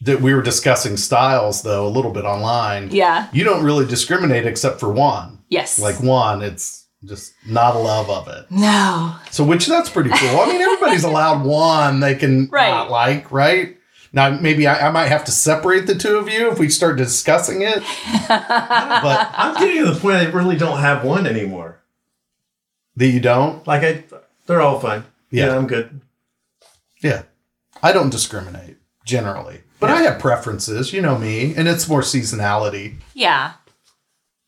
[0.00, 2.90] that we were discussing styles though a little bit online.
[2.90, 3.28] Yeah.
[3.32, 5.38] You don't really discriminate except for one.
[5.48, 5.78] Yes.
[5.78, 8.50] Like one, it's just not a love of it.
[8.50, 9.14] no.
[9.30, 10.40] So which that's pretty cool.
[10.40, 12.70] I mean, everybody's allowed one they can Right.
[12.70, 13.76] not like, right?
[14.14, 16.96] Now maybe I, I might have to separate the two of you if we start
[16.96, 17.82] discussing it.
[18.28, 21.80] But I'm getting to the point I really don't have one anymore.
[22.96, 23.66] that you don't.
[23.66, 24.04] Like I,
[24.46, 25.04] they're all fine.
[25.30, 25.46] Yeah.
[25.46, 26.00] Yeah, I'm good.
[27.02, 27.22] Yeah.
[27.82, 32.94] I don't discriminate generally, but I have preferences, you know me, and it's more seasonality.
[33.12, 33.54] Yeah.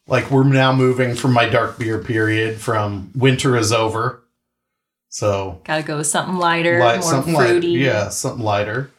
[0.06, 4.22] Like we're now moving from my dark beer period from winter is over.
[5.08, 7.48] So, Gotta go with something lighter, light, more something lighter.
[7.50, 7.68] fruity.
[7.72, 8.90] Yeah, something lighter.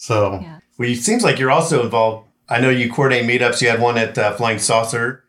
[0.00, 0.58] So, Yeah.
[0.78, 2.26] Well, it seems like you're also involved.
[2.48, 3.60] I know you coordinate meetups.
[3.60, 5.22] You had one at uh, Flying Saucer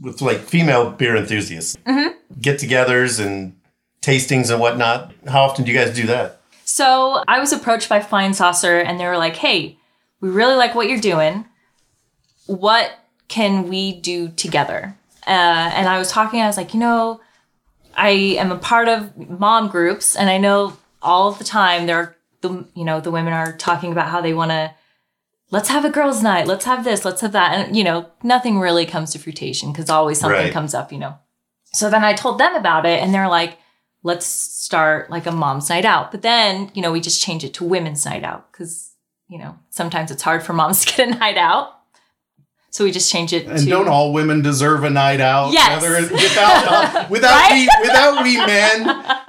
[0.00, 2.14] with like female beer enthusiasts, Mhm.
[2.40, 3.56] get-togethers and
[4.02, 5.12] tastings and whatnot.
[5.26, 6.40] How often do you guys do that?
[6.64, 9.78] So I was approached by Flying Saucer and they were like, hey,
[10.20, 11.44] we really like what you're doing.
[12.46, 12.92] What
[13.26, 14.96] can we do together?
[15.26, 15.30] Uh,
[15.74, 17.20] and I was talking, I was like, you know,
[17.96, 21.96] I am a part of mom groups and I know all of the time there
[21.96, 24.74] are the you know the women are talking about how they want to
[25.50, 27.52] let's have a girls night let's have this let's have that.
[27.54, 30.52] And you know nothing really comes to fruition because always something Right.
[30.52, 31.14] comes up you know.
[31.72, 33.58] So then i told them about it and they're like
[34.02, 36.10] let's start like a mom's night out.
[36.10, 38.92] But then you know we just change it to women's night out because
[39.28, 41.73] you know sometimes it's hard for moms to get a night out
[42.74, 45.52] so we just change it And to don't all women deserve a night out?
[45.52, 45.80] Yes.
[45.80, 47.52] Whether it- without without Right?
[47.52, 48.86] we without we men,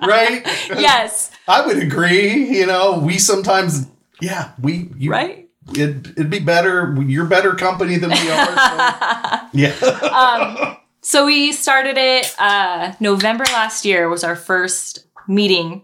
[0.08, 0.42] right?
[0.80, 2.58] yes I would agree.
[2.58, 3.88] You know, we sometimes,
[4.20, 6.96] yeah, we you, right It'd, it'd be better.
[7.02, 8.46] You're better company than we are.
[8.46, 9.74] so- yeah.
[10.10, 15.84] um, so we started it uh, November last year was our first meeting,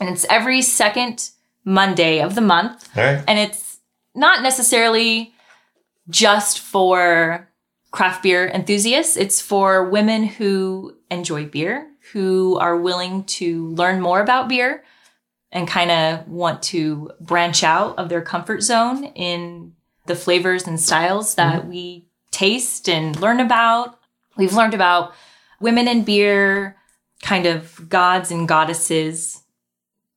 [0.00, 1.30] and it's every second
[1.64, 3.22] Monday of the month, right.
[3.28, 3.78] and it's
[4.14, 5.32] not necessarily
[6.08, 7.48] just for
[7.90, 9.16] craft beer enthusiasts.
[9.16, 14.84] It's for women who enjoy beer, who are willing to learn more about beer,
[15.50, 19.72] and kind of want to branch out of their comfort zone in
[20.06, 21.70] the flavors and styles that mm-hmm.
[21.70, 23.98] we taste and learn about.
[24.36, 25.14] We've learned about
[25.60, 26.76] women in beer,
[27.22, 29.42] kind of gods and goddesses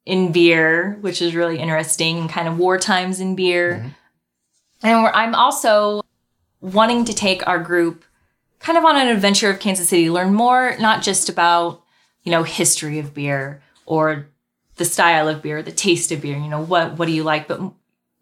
[0.06, 3.76] in beer, which is really interesting, and kind of war times in beer.
[3.76, 3.88] Mm-hmm.
[4.82, 6.02] And we're, I'm also
[6.62, 8.04] wanting to take our group
[8.60, 11.82] kind of on an adventure of Kansas City, learn more, not just about,
[12.24, 14.28] you know, history of beer or
[14.76, 17.48] the style of beer, the taste of beer, you know, what, what do you like,
[17.48, 17.62] but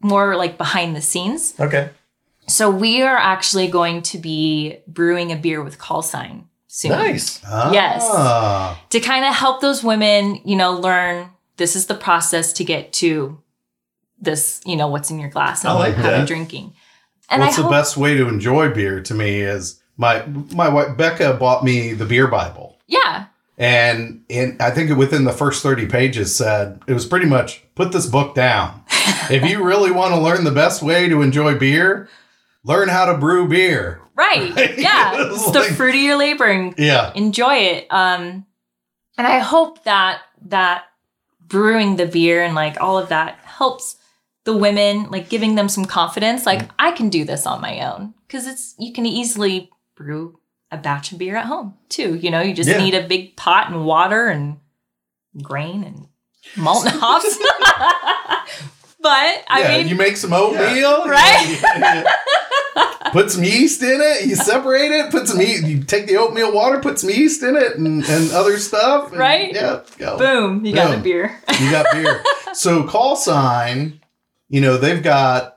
[0.01, 1.53] more like behind the scenes.
[1.59, 1.89] Okay.
[2.47, 7.41] So we are actually going to be brewing a beer with call sign soon Nice.
[7.43, 8.03] Yes.
[8.05, 8.81] Ah.
[8.89, 12.93] to kind of help those women, you know, learn this is the process to get
[12.93, 13.41] to
[14.19, 16.73] this, you know, what's in your glass and I like how you're drinking.
[17.29, 20.69] And What's I the hope, best way to enjoy beer to me is my my
[20.69, 22.77] wife Becca bought me the beer Bible.
[22.87, 23.25] yeah,
[23.57, 27.91] And in I think within the first 30 pages said it was pretty much put
[27.91, 28.83] this book down.
[29.29, 32.07] if you really want to learn the best way to enjoy beer,
[32.63, 33.99] learn how to brew beer.
[34.15, 37.11] right, yeah, It's it's the fruit of your labor and Yeah.
[37.13, 37.87] enjoy it.
[37.91, 38.45] Um,
[39.17, 40.85] and I hope that that
[41.45, 43.97] brewing the beer and like all of that helps
[44.47, 46.45] the women, like giving them some confidence.
[46.45, 46.69] Like Mm.
[46.79, 50.39] I can do this on my own because it's you can easily brew
[50.71, 52.15] a batch of beer at home too.
[52.15, 52.77] You know, you just Yeah.
[52.77, 54.57] need a big pot and water and
[55.43, 56.07] grain and
[56.55, 57.37] malt and hops.
[59.01, 62.05] but I yeah, mean, you make some oatmeal, Right?
[63.11, 64.27] put some yeast in it.
[64.27, 65.11] You separate it.
[65.11, 65.63] Put some yeast.
[65.65, 69.09] You take the oatmeal water, put some yeast in it, and, and other stuff.
[69.11, 69.53] and- Right?
[69.53, 69.81] Yeah.
[69.97, 70.17] Go.
[70.17, 71.37] boom, you got the beer.
[71.59, 72.23] You got beer.
[72.53, 73.99] so call sign.
[74.49, 75.55] You know they've got.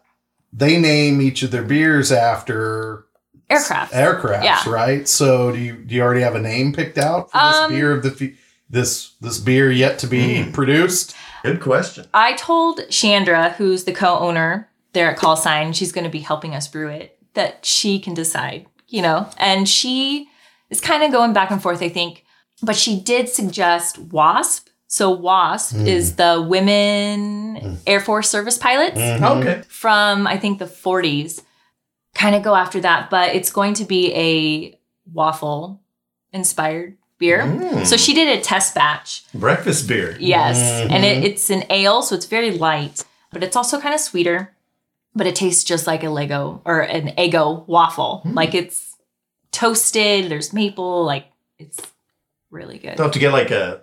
[0.52, 3.06] They name each of their beers after
[3.48, 3.92] Aircraft.
[3.92, 4.68] aircrafts, Yeah.
[4.68, 5.06] right?
[5.08, 7.92] So do you do you already have a name picked out for this Um, beer
[7.92, 8.34] of the
[8.68, 10.52] this this beer yet to be Mm.
[10.52, 11.14] produced?
[11.44, 12.06] Good question.
[12.12, 16.54] I told Chandra, who's the co-owner there at Call Sign, she's going to be helping
[16.54, 20.28] us brew it, that she can decide, you know, and she
[20.68, 22.24] is kind of going back and forth, I think,
[22.60, 24.68] but she did suggest WASP.
[24.92, 25.86] So WASP Mm.
[25.86, 29.24] is the Women Air Force Service Pilots Mm-hmm.
[29.24, 29.62] Okay.
[29.68, 31.42] from I think the 40s.
[32.12, 34.76] Kind of go after that, but it's going to be a
[35.12, 35.80] waffle
[36.32, 37.42] inspired beer.
[37.42, 37.86] Mm.
[37.86, 40.16] So she did a test batch Breakfast beer.
[40.18, 40.58] Yes.
[40.58, 41.04] And Mm-hmm.
[41.04, 44.52] it, it's an ale, so it's very light, but it's also kind of sweeter.
[45.14, 48.22] But it tastes just like a Lego or an Eggo waffle.
[48.24, 48.34] Hmm.
[48.34, 48.96] Like it's
[49.52, 51.26] toasted, there's maple, like
[51.58, 51.78] it's
[52.50, 52.96] really good.
[52.96, 53.82] They'll have to get like a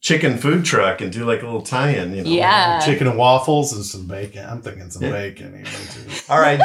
[0.00, 2.30] chicken food truck and do like a little tie-in, you know.
[2.30, 2.80] Yeah.
[2.80, 4.44] Chicken and waffles and some bacon.
[4.48, 5.10] I'm thinking some Yeah.
[5.12, 6.22] bacon even too.
[6.32, 6.60] All right.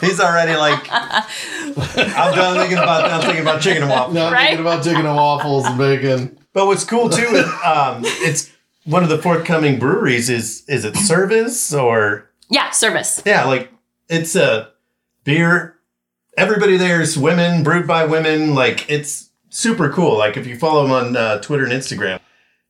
[0.00, 4.14] He's already like I'm done thinking about I'm thinking about chicken and waffles.
[4.14, 4.46] No, I'm Right?
[4.48, 6.38] thinking about chicken and waffles and bacon.
[6.52, 8.50] But what's cool too is um, it's
[8.84, 13.22] one of the forthcoming breweries is is it Servaes or yeah, Servaes.
[13.26, 13.72] yeah like
[14.08, 14.70] it's a
[15.24, 15.74] beer.
[16.36, 18.54] Everybody there is women brewed by women.
[18.54, 20.16] Like it's super cool.
[20.16, 22.20] Like if you follow them on uh, Twitter and Instagram,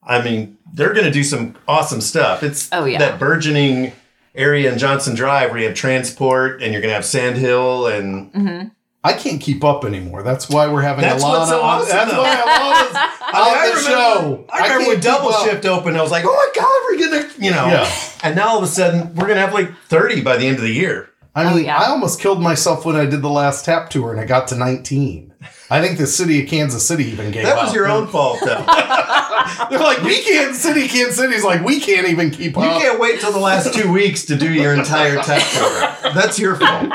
[0.08, 2.42] I mean they're gonna do some awesome stuff.
[2.42, 2.98] It's Oh, yeah.
[2.98, 3.92] that burgeoning
[4.34, 8.62] area in Johnson Drive where you have transport and you're gonna have Sandhill and hmm
[9.04, 10.24] I can't keep up anymore.
[10.24, 11.88] That's why we're having That's Alana what's so on.
[11.88, 12.20] That's though.
[12.20, 14.44] why Alana's I, on mean, I the show.
[14.52, 15.32] I remember can't when Double.
[15.44, 17.66] Shift opened, I was like, oh my God, we're gonna, you know.
[17.68, 17.90] Yeah.
[18.24, 20.62] And now all of a sudden, we're gonna have like 30 by the end of
[20.64, 21.10] the year.
[21.34, 21.78] I Oh, mean, yeah.
[21.78, 24.56] I almost killed myself when I did the last tap tour and I got to
[24.56, 25.27] 19.
[25.70, 27.56] I think the city of Kansas City even gave That up.
[27.58, 28.46] That was your own fault, though.
[29.70, 32.74] They're like, we can't, City, Kansas City's like, we can't even keep you up.
[32.82, 36.12] You can't wait till the last two weeks to do your entire tech tour.
[36.14, 36.92] That's your fault.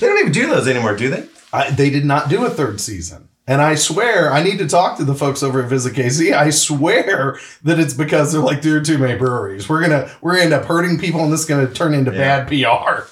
[0.00, 1.28] they don't even do those anymore, do they?
[1.52, 3.28] I, they did not do a third season.
[3.46, 6.34] And I swear, I need to talk to the folks over at Visit KC.
[6.34, 9.70] I swear that it's because they're like there are too many breweries.
[9.70, 12.44] We're gonna we're gonna end up hurting people, and this is gonna turn into Yeah.
[12.44, 13.08] bad PR.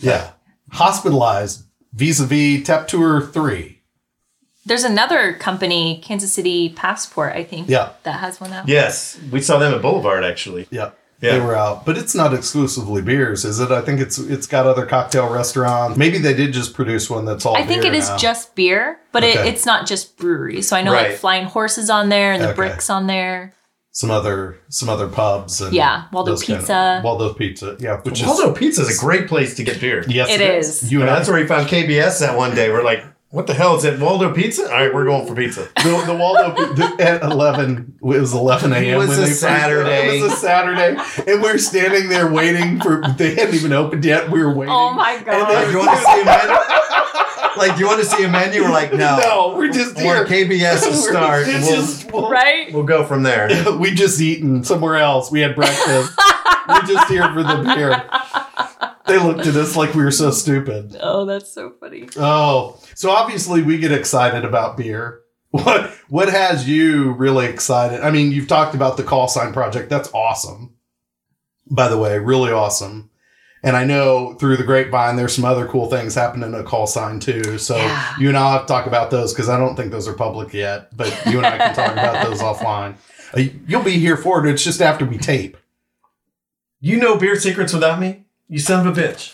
[0.00, 0.30] Yeah,
[0.72, 1.62] hospitalized
[1.92, 3.80] vis-a-vis Tap Tour three.
[4.64, 7.68] There's another company, Kansas City Passport, I think.
[7.68, 7.90] Yeah.
[8.02, 8.66] That has one out.
[8.68, 10.66] Yes, we saw them at Boulevard actually.
[10.70, 10.90] Yeah.
[11.22, 11.38] Yeah.
[11.38, 13.70] They were out, but it's not exclusively beers, is it?
[13.70, 15.96] I think it's it's got other cocktail restaurants.
[15.96, 17.56] Maybe they did just produce one that's all.
[17.56, 18.16] I think beer it is now.
[18.18, 20.60] just beer, but it, it's not just brewery.
[20.60, 21.08] So I know Right.
[21.12, 22.56] like Flying Horses on there and the Okay.
[22.56, 23.54] Bricks on there.
[23.96, 27.00] Some other some other pubs and Yeah, Waldo those kind of- Pizza.
[27.02, 30.00] Waldo Pizza, yeah, which Waldo Pizza is a great place to get beer.
[30.00, 30.92] is yes, It is.
[30.92, 32.70] You And and that's where we found KBS that one day.
[32.70, 33.98] We're like, what the hell is it?
[33.98, 34.64] Waldo Pizza?
[34.64, 35.68] All right, we're going for pizza.
[35.82, 38.84] the, the Waldo the, at eleven it was eleven a.m.
[38.84, 40.18] It was when a Saturday.
[40.18, 43.00] It was a Saturday, and we're standing there waiting for.
[43.16, 44.30] They hadn't even opened yet.
[44.30, 44.74] We were waiting.
[44.74, 45.64] Oh my Like, god.
[45.64, 46.56] do you want to see a menu?
[47.56, 48.62] Like, do you want to see a menu?
[48.62, 49.18] We're like, no.
[49.18, 50.24] No, we're just Or here.
[50.26, 51.46] KBS to We're start.
[51.46, 52.72] just- we'll, we'll- right?
[52.72, 53.48] we'll go from there.
[53.78, 55.30] we just eaten somewhere else.
[55.30, 56.12] We had breakfast.
[56.68, 58.02] we're just here for the beer.
[59.06, 60.96] They looked at us like we were so stupid.
[61.00, 62.08] Oh, that's so funny.
[62.16, 65.20] Oh, so obviously we get excited about beer.
[65.50, 68.00] What what has you really excited?
[68.00, 69.88] I mean, you've talked about the call sign project.
[69.90, 70.74] That's awesome.
[71.70, 73.10] By the way, really awesome.
[73.66, 77.18] And I know through the grapevine, there's some other cool things happening at call sign
[77.20, 77.58] too.
[77.58, 78.14] So Yeah.
[78.18, 80.54] you and I'll have to talk about those because I don't think those are public
[80.54, 80.96] yet.
[80.96, 82.94] But you and I can talk about those offline.
[83.36, 84.50] Uh, You'll be here for it.
[84.50, 85.56] It's just after we tape.
[86.80, 88.24] You know beer secrets without me?
[88.48, 89.32] You son of a bitch.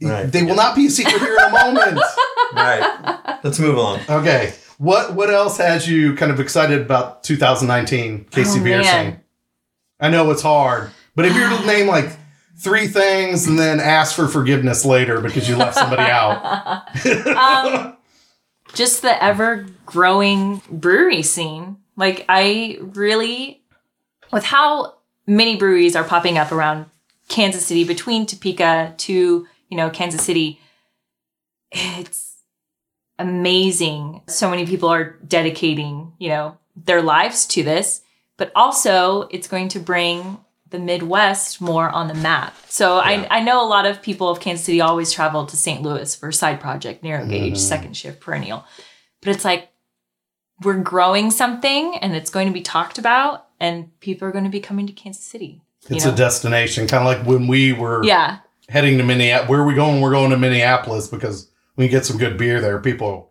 [0.00, 0.30] Right.
[0.30, 2.00] They will not be a secret here in a moment.
[2.54, 3.38] right.
[3.44, 4.00] Let's move on.
[4.08, 4.54] Okay.
[4.78, 9.12] What what else has you kind of excited about 2019 KC Oh, Beer man.
[9.12, 9.20] scene?
[10.00, 12.10] I know it's hard, but if you were to name like
[12.58, 16.96] three things and then ask for forgiveness later because you left somebody out.
[17.26, 17.96] um,
[18.74, 21.78] just the ever growing brewery scene.
[21.96, 23.62] Like I really,
[24.32, 24.94] with how
[25.26, 26.86] many breweries are popping up around
[27.28, 30.60] Kansas City between Topeka to you know Kansas City,
[31.70, 32.36] it's
[33.18, 34.22] amazing.
[34.26, 38.02] So many people are dedicating you know their lives to this,
[38.36, 40.38] but also it's going to bring
[40.70, 42.54] the Midwest more on the map.
[42.68, 43.26] So Yeah.
[43.30, 45.82] I, I know a lot of people of Kansas City always travel to St.
[45.82, 47.58] Louis for side project, narrow gauge, Mhm.
[47.58, 48.64] second shift, perennial.
[49.22, 49.68] But it's like
[50.62, 54.50] we're growing something and it's going to be talked about and people are going to
[54.50, 55.62] be coming to Kansas City.
[55.88, 56.12] It's know?
[56.12, 58.38] a destination, kind of like when we were yeah.
[58.68, 59.48] heading to Minneapolis.
[59.48, 60.00] Where are we going?
[60.00, 62.78] We're going to Minneapolis because we can get some good beer there.
[62.80, 63.30] People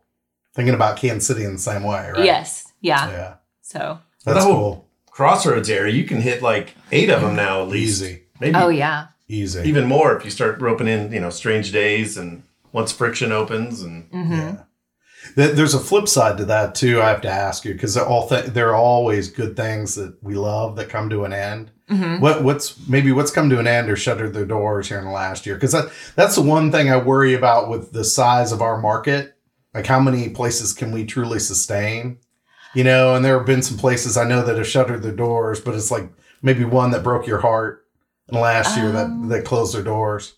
[0.55, 2.25] thinking about Kansas City in the same way, right?
[2.25, 2.65] Yes.
[2.81, 3.09] Yeah.
[3.11, 3.33] Yeah.
[3.61, 4.53] So That's No.
[4.53, 4.86] cool.
[5.17, 8.03] Crossroads area, you can hit like eight of them now at least.
[8.03, 8.21] Easy.
[8.39, 9.07] Maybe oh yeah.
[9.27, 9.67] Easy.
[9.67, 13.81] even more if you start roping in, you know, strange days and once friction opens
[13.81, 14.57] and hmm Yeah.
[15.35, 17.01] There's a flip side to that too.
[17.01, 20.35] I have to ask you because all th- there are always good things that we
[20.35, 21.71] love that come to an end.
[21.89, 25.05] hmm What what's maybe what's come to an end or shuttered their doors here in
[25.05, 25.55] the last year?
[25.55, 29.33] Because that that's the one thing I worry about with the size of our market.
[29.73, 32.19] Like how many places can we truly sustain?
[32.73, 35.59] You know, and there have been some places I know that have shuttered their doors,
[35.59, 36.09] but it's like
[36.41, 37.85] maybe one that broke your heart
[38.27, 40.33] in the last year that Um, that closed their doors.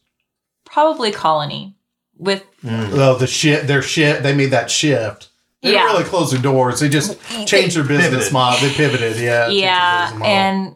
[0.65, 1.75] Probably Colony
[2.17, 2.91] with Mm.
[2.97, 4.21] Oh, the shit, their shit.
[4.23, 5.29] They made that shift.
[5.61, 5.91] They didn't Yeah.
[5.93, 6.79] really close their doors.
[6.79, 8.33] They just changed their business Pivoted.
[8.33, 8.59] model.
[8.69, 9.17] They pivoted.
[9.17, 9.47] Yeah.
[9.49, 10.75] yeah and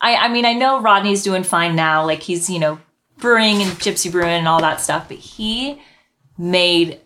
[0.00, 2.78] i i mean i know rodney's doing fine now like he's you know
[3.18, 5.78] brewing and gypsy brewing and all that stuff but he
[6.38, 6.98] made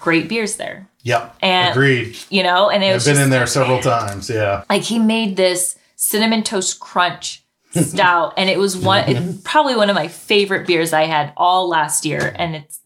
[0.00, 1.36] great beers there yep.
[1.40, 2.16] and- Agreed.
[2.30, 4.28] you know and it was I've been just, in there several times.
[4.28, 4.64] Yeah.
[4.68, 7.42] like he made this cinnamon toast crunch
[7.72, 11.68] stout and it was one it's probably one of my favorite beers i had all
[11.68, 12.80] last year and it's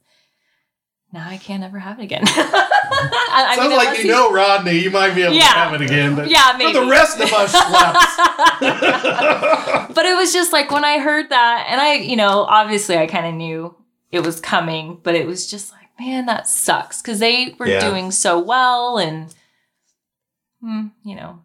[1.12, 4.78] now i can't ever have it again I, I Sounds mean, like you know Rodney.
[4.78, 5.40] You might be able Yeah.
[5.42, 6.16] to have it again.
[6.16, 7.52] But Yeah, For the rest of us
[9.94, 13.06] but it was just like when I heard that, and I, you know, obviously I
[13.06, 13.74] kind of knew
[14.12, 17.80] it was coming, but it was just like, man, that sucks because they were Yeah.
[17.80, 19.34] doing so well, and
[20.60, 21.40] hmm, you know,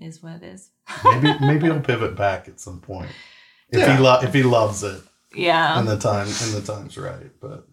[0.00, 0.70] is what it is.
[1.04, 3.10] maybe maybe he'll pivot back at some point
[3.70, 3.96] if Yeah.
[3.96, 5.02] he lo- if he loves it
[5.34, 5.78] Yeah.
[5.78, 7.30] and the time and the time's right.
[7.40, 7.66] But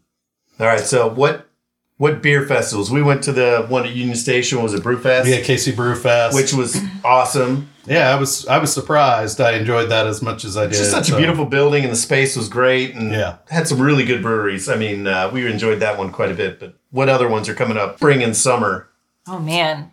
[0.59, 1.49] All right, so what
[1.97, 2.91] what beer festivals?
[2.91, 6.33] We went to the one at Union Station was it Brewfest, yeah, KC Brewfest.
[6.33, 7.69] which was awesome.
[7.85, 9.39] yeah, I was I was surprised.
[9.39, 10.71] I enjoyed that as much as I did.
[10.71, 13.35] It's just such so- a beautiful building, and the space was great, and Yeah.
[13.49, 14.67] had some really good breweries.
[14.69, 16.59] I mean, uh, we enjoyed that one quite a bit.
[16.59, 17.97] But what other ones are coming up?
[17.97, 18.89] Spring and summer.
[19.27, 19.91] oh man.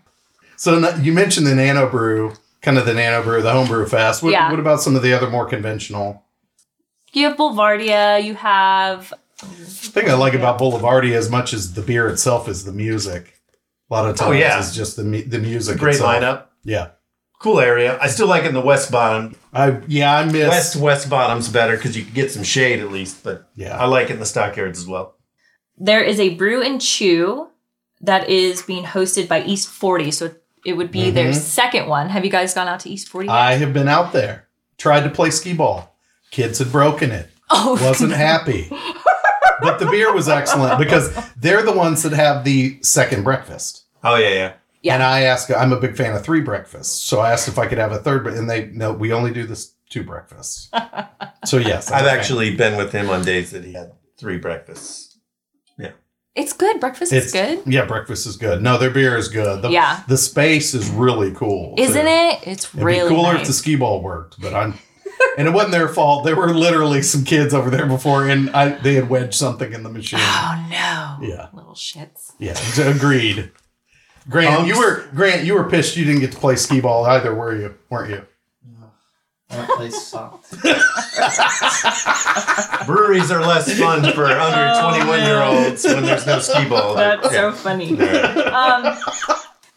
[0.56, 4.22] So you mentioned the Nano Brew, kind of the Nano Brew, the Homebrew Fest.
[4.22, 4.50] What, Yeah.
[4.50, 6.22] what about some of the other more conventional?
[7.12, 8.22] You have Boulevardia.
[8.22, 9.12] You have
[9.46, 13.34] thing I like about Boulevardia as much as the beer itself is the music.
[13.90, 14.58] A lot of times Oh, yeah.
[14.58, 15.78] it's just the the music.
[15.78, 16.14] Great itself.
[16.22, 16.44] lineup.
[16.64, 16.88] Yeah.
[17.40, 17.98] Cool area.
[18.00, 19.34] I still like it in the West Bottom.
[19.52, 22.90] I yeah I miss West West Bottom's better because you can get some shade at
[22.92, 23.24] least.
[23.24, 23.76] But Yeah.
[23.78, 25.14] I like it in the stockyards as well.
[25.78, 27.48] There is a brew and chew
[28.02, 30.10] that is being hosted by East 40.
[30.10, 30.30] So
[30.66, 31.34] it would be their Mhm.
[31.40, 32.10] second one.
[32.10, 33.26] Have you guys gone out to East 40?
[33.28, 33.34] yet?
[33.34, 34.46] I have been out there.
[34.78, 35.96] Tried to play skee ball.
[36.30, 37.28] Kids had broken it.
[37.50, 38.70] oh, Wasn't happy.
[39.62, 43.84] but the beer was excellent because they're the ones that have the second breakfast.
[44.04, 44.52] Oh yeah, yeah.
[44.82, 44.94] Yeah.
[44.94, 47.02] And I asked, I'm a big fan of three breakfasts.
[47.02, 49.30] So I asked if I could have a third, but and they no, we only
[49.32, 50.70] do this two breakfasts.
[51.44, 52.18] so yes, I'm I've a fan.
[52.18, 55.18] actually been with him on days that he had three breakfasts.
[55.78, 55.90] Yeah.
[56.34, 56.80] It's good.
[56.80, 57.62] Breakfast It's is good.
[57.66, 58.62] Yeah, breakfast is good.
[58.62, 59.62] No, their beer is good.
[59.62, 60.02] The, Yeah.
[60.08, 61.74] the space is really cool.
[61.76, 62.08] Isn't too.
[62.08, 62.46] it?
[62.46, 63.42] It's It'd really be cooler nice.
[63.42, 64.78] if the skee ball worked, but I'm.
[65.38, 66.24] And it wasn't their fault.
[66.24, 69.82] There were literally some kids over there before, and I, they had wedged something in
[69.82, 70.20] the machine.
[70.22, 71.26] oh no.
[71.26, 71.48] Yeah.
[71.52, 72.32] Little shits.
[72.38, 72.56] Yeah,
[72.88, 73.50] agreed.
[74.28, 74.68] Grant, Punks.
[74.68, 75.44] you were Grant.
[75.44, 77.74] You were pissed you didn't get to play skee ball either, were you?
[77.88, 78.26] Weren't you?
[79.48, 80.50] That place sucked.
[82.86, 86.94] Breweries are less fun for under 21 year olds when there's no skee ball.
[86.96, 87.52] That's so Yeah.
[87.52, 88.00] funny.
[88.00, 88.96] um,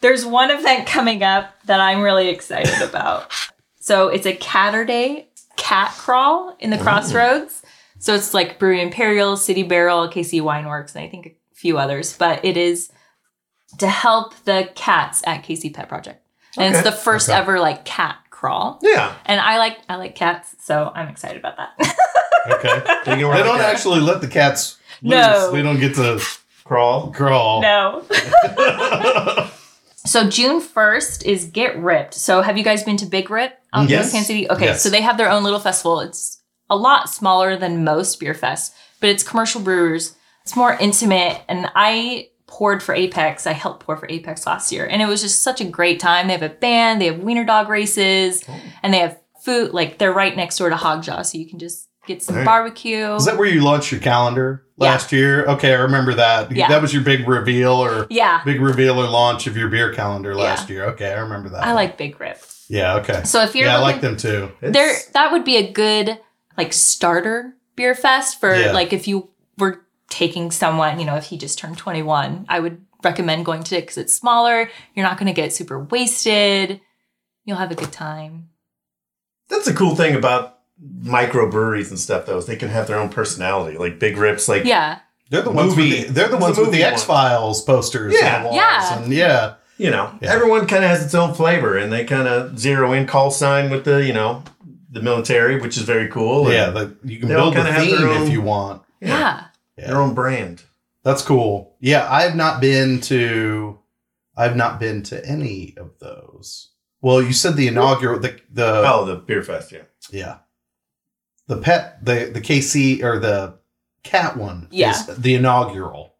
[0.00, 3.32] there's one event coming up that I'm really excited about.
[3.80, 5.26] So it's a Catterday
[5.56, 6.82] cat crawl in the oh.
[6.82, 7.62] Crossroads.
[7.98, 12.16] So it's like Brewery Imperial, City Barrel, KC Wineworks, and I think a few others.
[12.16, 12.90] But it is
[13.78, 16.26] to help the cats at KC Pet Project,
[16.58, 17.38] and it's the first Okay.
[17.38, 18.78] ever like cat crawl.
[18.82, 19.14] Yeah.
[19.24, 21.96] And I like I like cats, so I'm excited about that.
[22.46, 22.82] Okay.
[23.06, 25.12] They they don't actually let the cats loose.
[25.14, 25.50] No.
[25.52, 26.20] They don't get to
[26.64, 27.10] crawl.
[27.12, 27.62] crawl.
[27.62, 28.04] no.
[30.06, 32.12] So June 1st is Get Ripped.
[32.12, 34.06] So have you guys been to Big Rip Um, out Yes.
[34.06, 34.50] in Kansas City?
[34.50, 34.82] Okay, Yes.
[34.82, 36.00] so they have their own little festival.
[36.00, 38.70] It's a lot smaller than most beer fests,
[39.00, 40.14] but it's commercial brewers.
[40.42, 41.42] It's more intimate.
[41.48, 43.46] And I poured for Apex.
[43.46, 44.86] I helped pour for Apex last year.
[44.86, 46.26] And it was just such a great time.
[46.28, 48.60] They have a band, they have wiener dog races, oh.
[48.82, 49.72] and they have food.
[49.72, 51.24] Like they're right next door to Hogjaw.
[51.26, 52.44] So you can just get some Right.
[52.44, 53.14] barbecue.
[53.14, 55.46] Is that where you launched your calendar last year?
[55.46, 56.52] Okay, I remember that.
[56.54, 56.68] Yeah.
[56.68, 58.42] That was your big reveal or yeah.
[58.44, 60.36] big reveal or launch of your beer calendar Yeah.
[60.44, 60.84] last year.
[60.90, 61.64] Okay, I remember that.
[61.64, 62.38] I like Big Rip.
[62.68, 62.96] Yeah.
[62.96, 63.22] Okay.
[63.24, 64.50] So if you're yeah, I like them too.
[64.60, 66.18] there that would be a good
[66.56, 68.72] like starter beer fest for Yeah.
[68.72, 72.84] like if you were taking someone you know if he just turned 21 i would
[73.02, 76.80] recommend going to it because it's smaller you're not going to get super wasted
[77.44, 78.48] you'll have a good time
[79.48, 80.60] That's a cool thing about
[81.02, 83.78] microbreweries and stuff, though, is they can have their own personality.
[83.78, 85.00] Like Big Rips, like yeah
[85.30, 85.76] They're the ones.
[85.76, 88.14] Movie- With the, they're the ones a with the X Files posters.
[88.18, 88.46] Yeah.
[88.46, 88.98] on Yeah.
[89.02, 89.54] And yeah.
[89.78, 90.32] You know, Yeah.
[90.32, 93.70] everyone kind of has its own flavor, and they kind of zero in call sign
[93.70, 94.42] with the you know
[94.90, 96.44] the military, which is very cool.
[96.46, 96.70] and Yeah.
[96.70, 98.82] The, you can build a kinda their theme own- if you want.
[99.00, 99.44] yeah,
[99.76, 99.86] Yeah.
[99.88, 100.62] their own brand.
[101.02, 101.74] That's cool.
[101.80, 103.78] Yeah, I have not been to.
[104.36, 106.70] I've not been to any of those.
[107.02, 109.82] Well, you said the inaugural, the the Oh, the beer fest, yeah.
[110.10, 110.36] yeah,
[111.46, 113.54] the pet, the the KC or the
[114.02, 114.68] cat one.
[114.70, 114.90] Yeah.
[114.92, 116.13] is the inaugural.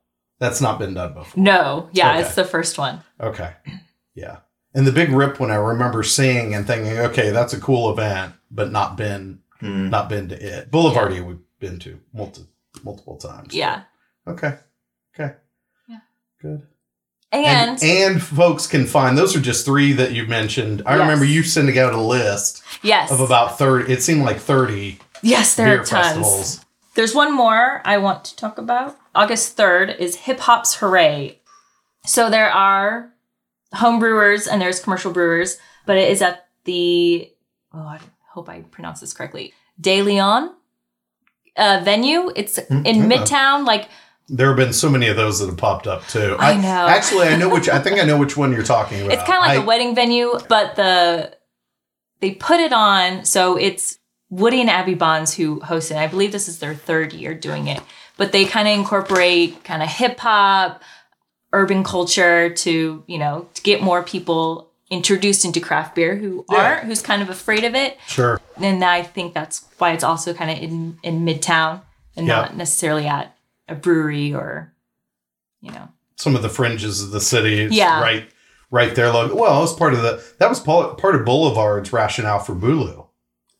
[0.44, 1.42] That's not been done before.
[1.42, 2.20] no yeah Okay.
[2.22, 3.52] it's the first one Okay,
[4.14, 4.38] yeah,
[4.74, 8.34] and the big rip one I remember seeing and thinking, okay, that's a cool event,
[8.50, 9.88] but not been Hmm.
[9.88, 10.70] not been to it.
[10.70, 12.50] Boulevardia we've been to multiple
[12.82, 13.54] multiple times.
[13.54, 13.82] yeah
[14.26, 14.58] Okay.
[15.14, 15.34] Okay.
[15.88, 16.00] Yeah.
[16.42, 16.66] Good.
[17.32, 20.82] and, and folks can find those are just three that you mentioned.
[20.86, 21.00] I Yes.
[21.02, 23.92] remember you sending out a list yes of about thirty.
[23.92, 26.60] It seemed like thirty yes there beer are tons festivals.
[26.96, 28.96] There's one more I want to talk about.
[29.14, 31.40] August 3rd is Hip Hop's Hooray.
[32.04, 33.12] So there are
[33.74, 37.30] home brewers and there's commercial brewers, but it is at the,
[37.72, 38.00] oh, I
[38.30, 40.54] hope I pronounce this correctly, De Leon
[41.56, 42.30] uh, venue.
[42.34, 42.94] It's in yeah.
[42.94, 43.66] Midtown.
[43.66, 43.88] Like,
[44.28, 46.36] There have been so many of those that have popped up too.
[46.38, 46.86] I know.
[46.86, 47.68] Actually, I know which.
[47.68, 49.12] I think I know which one you're talking about.
[49.12, 51.36] it's kind of like I- a wedding venue, but the
[52.20, 53.24] they put it on.
[53.24, 53.98] So it's
[54.30, 55.96] Woody and Abby Bonds who host it.
[55.96, 57.82] I believe this is their third year doing it,
[58.16, 60.82] but they kind of incorporate kind of hip hop,
[61.52, 66.58] urban culture to you know to get more people introduced into craft beer who Yeah.
[66.58, 67.96] aren't, who's kind of afraid of it.
[68.06, 68.40] Sure.
[68.56, 71.82] And I think that's why it's also kind of in in Midtown
[72.16, 72.42] and Yeah.
[72.42, 73.36] not necessarily at
[73.68, 74.72] a brewery or
[75.60, 75.88] you know.
[76.16, 77.68] Some of the fringes of the city.
[77.70, 78.00] Yeah.
[78.00, 78.28] Right.
[78.70, 79.10] Right there.
[79.12, 79.34] Look.
[79.34, 80.22] Well, it was part of the.
[80.38, 83.06] That was part part of Boulevard's rationale for Bulu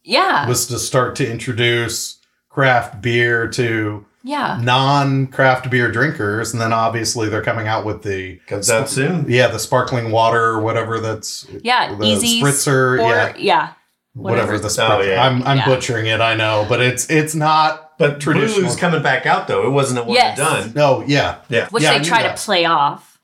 [0.02, 0.46] Yeah.
[0.48, 4.58] was to start to introduce craft beer to yeah.
[4.62, 9.26] non-craft beer drinkers, and then obviously they're coming out with the Comes out soon.
[9.28, 13.68] yeah the sparkling water or whatever that's Yeah, the easy spritzer Or yeah yeah.
[14.14, 14.58] whatever, whatever.
[14.58, 15.08] the Oh, spritzer.
[15.08, 15.22] yeah.
[15.24, 15.66] I'm I'm Yeah.
[15.66, 18.62] butchering it I know, but it's it's not But Traditional.
[18.62, 19.64] Lulu's coming back out though.
[19.66, 20.36] It wasn't a one Yes.
[20.36, 20.72] done.
[20.74, 21.36] No, yeah.
[21.48, 21.68] Yeah.
[21.70, 23.20] which Yeah, they knew try to play off,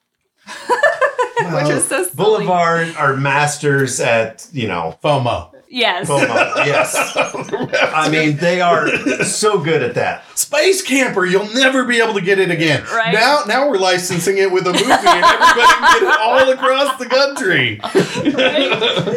[1.41, 2.11] which is so silly.
[2.15, 5.53] Boulevard are masters at, you know, FOMO.
[5.73, 6.09] Yes.
[6.09, 6.27] FOMO.
[6.67, 6.93] yes.
[7.95, 8.89] I mean, they are
[9.23, 10.25] so good at that.
[10.37, 12.83] Space Camper, you'll never be able to get it again.
[12.93, 13.15] Right.
[13.15, 16.99] Now now we're licensing it with a movie and everybody can get it all across
[16.99, 17.81] the country.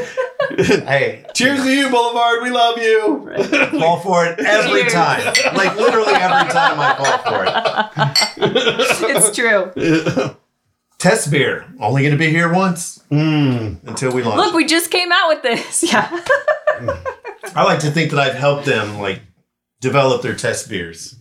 [0.53, 2.43] Hey, Cheers to you, Boulevard.
[2.43, 3.31] We love you.
[3.79, 4.93] fall for it every Cheers.
[4.93, 5.23] time.
[5.55, 7.45] Like literally every time I fall for
[9.07, 9.15] it.
[9.15, 10.35] it's true.
[11.03, 11.65] Test beer.
[11.81, 13.85] Only going to be here once Mm.
[13.85, 14.37] until we launch.
[14.37, 15.83] Look, we just came out with this.
[15.91, 16.09] Yeah.
[17.55, 19.21] I like to think that I've helped them like
[19.81, 21.15] develop their test beers.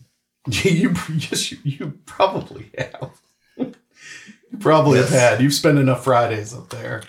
[0.46, 3.20] You, yes, you, you probably have.
[3.56, 5.40] You probably have had.
[5.42, 7.02] You've spent enough Fridays up there.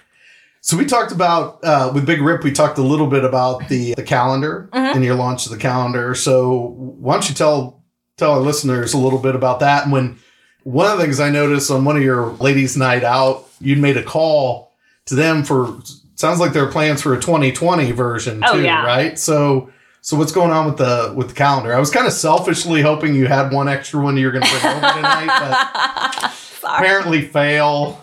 [0.61, 2.43] So we talked about uh, with Big Rip.
[2.43, 6.15] We talked a little bit about the the calendar and your launch of the calendar.
[6.15, 7.83] So why don't you tell
[8.17, 9.83] tell our listeners a little bit about that?
[9.83, 10.19] And when
[10.63, 13.97] one of the things I noticed on one of your ladies' night out, you made
[13.97, 14.71] a call
[15.05, 15.79] to them for
[16.15, 18.85] sounds like there are plans for a 2020 version Oh, too, yeah.
[18.85, 19.17] right?
[19.19, 19.69] So
[20.01, 21.73] so what's going on with the with the calendar?
[21.75, 24.65] I was kind of selfishly hoping you had one extra one you're going to bring
[24.65, 26.33] over tonight, but
[26.63, 28.01] apparently fail,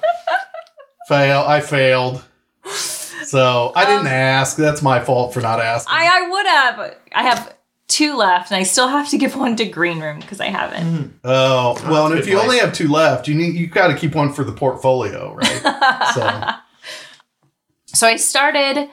[1.08, 1.40] fail.
[1.46, 2.22] I failed,
[3.24, 4.56] so I didn't Um, ask.
[4.56, 5.94] That's my fault for not asking.
[5.94, 6.96] I, I would have.
[7.14, 7.54] I have
[7.90, 11.18] two left, and I still have to give one to Green Room because I haven't.
[11.24, 12.44] oh well, and if you advice.
[12.44, 16.10] only have two left, you need you got to keep one for the portfolio, right?
[16.14, 16.60] so
[17.92, 18.88] So I started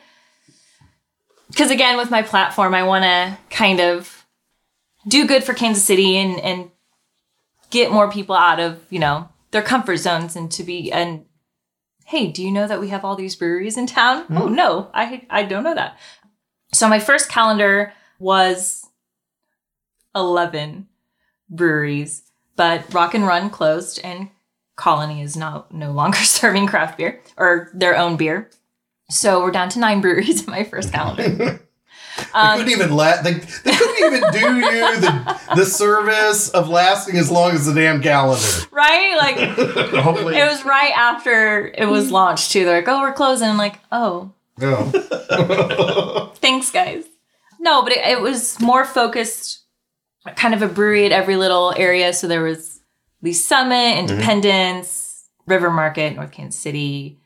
[1.49, 4.25] because again, with my platform, I want to kind of
[5.07, 6.71] do good for Kansas City and and
[7.69, 11.25] get more people out of you know their comfort zones and to be and
[12.05, 14.25] hey, do you know that we have all these breweries in town?
[14.31, 14.55] Oh hmm.
[14.55, 15.97] no, I I don't know that.
[16.73, 18.86] So my first calendar was
[20.17, 20.87] eleven
[21.49, 22.23] breweries,
[22.55, 24.29] but Rock and Run closed and
[24.75, 28.49] Colony is not no longer serving craft beer or their own beer.
[29.09, 31.23] So we're down to nine breweries in my first calendar.
[31.37, 31.59] they
[32.33, 37.15] Um, couldn't even let they, they couldn't even do you the the service of lasting
[37.15, 38.43] as long as the damn calendar.
[38.71, 39.15] right?
[39.17, 39.37] Like
[40.03, 42.65] Hopefully, it was right after it was launched too.
[42.65, 43.47] They're like, oh, we're closing.
[43.47, 46.31] I'm like, oh, Oh.
[46.37, 47.03] thanks, guys.
[47.59, 49.59] No, but it, it was more focused,
[50.35, 52.13] kind of a brewery at every little area.
[52.13, 52.79] So there was
[53.21, 53.99] Lee Summit, mhm.
[53.99, 57.19] Independence, River Market, North Kansas City,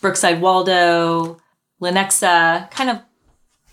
[0.00, 1.38] Brookside Waldo,
[1.80, 3.00] Lenexa, kind of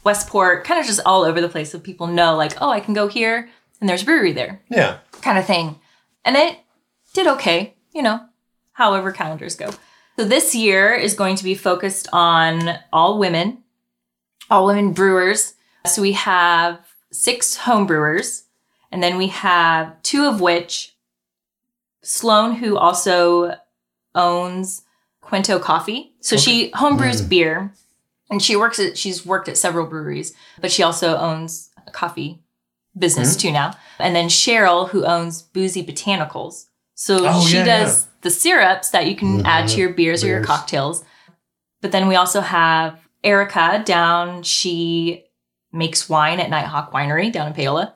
[0.03, 1.72] Westport, kind of just all over the place.
[1.72, 3.49] So people know, like, oh, I can go here
[3.80, 4.62] and there's a brewery there.
[4.70, 4.99] yeah.
[5.22, 5.80] kind of thing.
[6.24, 6.60] And it
[7.14, 8.20] did okay, you know,
[8.74, 9.72] however calendars go.
[10.18, 13.64] So this year is going to be focused on all women,
[14.49, 15.56] all women brewers.
[15.86, 16.80] So we have
[17.16, 18.45] six home brewers,
[18.91, 20.95] and then we have two of which
[22.03, 23.55] Sloan, who also
[24.13, 24.84] owns
[25.22, 26.13] Quinto Coffee.
[26.22, 27.28] So she home brews hmm.
[27.28, 27.74] beer
[28.30, 32.39] and she works at she's worked at several breweries, but she also owns a coffee
[32.97, 33.39] business hmm.
[33.39, 33.76] too now.
[33.99, 36.68] And then Cheryl, who owns Boozy Botanicals.
[36.93, 40.28] So Oh, she yeah, does the syrups that you can add to your beers, or
[40.28, 41.03] your cocktails.
[41.82, 44.43] But then we also have Erica down.
[44.43, 45.24] She
[45.76, 47.93] makes wine at Nighthawk Winery down in Paola.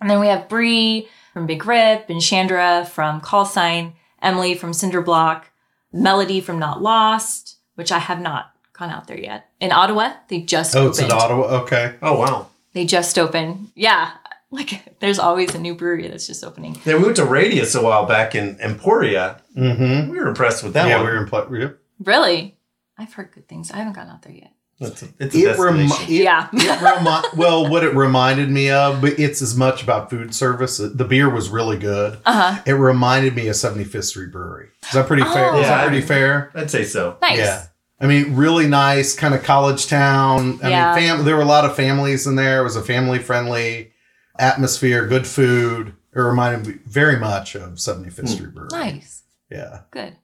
[0.00, 4.72] And then we have Bree from Big Rip and Chandra from Call Sign, Emily from
[4.72, 5.50] Cinder Block,
[5.92, 9.48] Melody from Not Lost, which I have not gone out there yet.
[9.60, 10.90] In Ottawa, they just Oh, opened.
[10.90, 11.42] it's in Ottawa.
[11.62, 11.94] Okay.
[12.02, 12.48] Oh wow.
[12.72, 13.70] They just opened.
[13.74, 14.12] Yeah.
[14.54, 16.78] Like there's always a new brewery that's just opening.
[16.84, 19.40] Yeah, we went to Radius a while back in Emporia.
[19.56, 20.10] Mm-hmm.
[20.10, 21.06] We were impressed with that yeah, one.
[21.06, 21.26] we were in.
[21.26, 21.68] Pl- yeah.
[22.04, 22.58] Really?
[22.98, 23.70] I've heard good things.
[23.70, 24.52] I haven't gone out there yet.
[24.82, 26.48] It's a, it's a It, remi- it, Yeah.
[26.52, 30.78] it remi- well, what it reminded me of, but it's as much about food service.
[30.78, 32.18] The beer was really good.
[32.24, 32.62] Uh-huh.
[32.66, 34.68] It reminded me of 75th Street Brewery.
[34.86, 35.52] Is that pretty fair?
[35.52, 35.60] Oh.
[35.60, 36.50] Is that pretty I- fair?
[36.54, 37.16] I'd say so.
[37.22, 37.38] Nice.
[37.38, 37.66] Yeah.
[38.00, 40.58] I mean, really nice, kind of college town.
[40.62, 40.94] I Yeah.
[40.96, 42.60] mean, fam- there were a lot of families in there.
[42.60, 43.92] It was a family friendly
[44.38, 45.94] atmosphere, good food.
[46.14, 48.68] It reminded me very much of 75th Street Brewery.
[48.72, 49.22] Nice.
[49.50, 49.80] Yeah.
[49.92, 50.16] Good.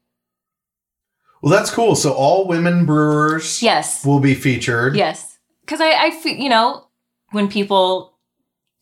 [1.43, 1.95] Well, that's cool.
[1.95, 4.05] So all women brewers Yes.
[4.05, 4.97] will be featured.
[4.97, 5.39] Yes.
[5.61, 6.86] Because I, I feel, you know,
[7.30, 8.14] when people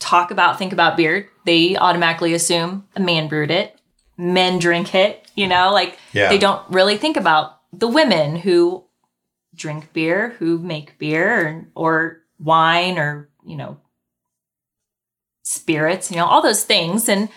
[0.01, 3.79] talk about, think about beer, they automatically assume a man brewed it,
[4.17, 6.29] men drink it, you know, like Yeah.
[6.29, 8.85] they don't really think about the women who
[9.55, 13.79] drink beer, who make beer or, or wine or, you know,
[15.43, 17.09] spirits, you know, all those things.
[17.09, 17.29] And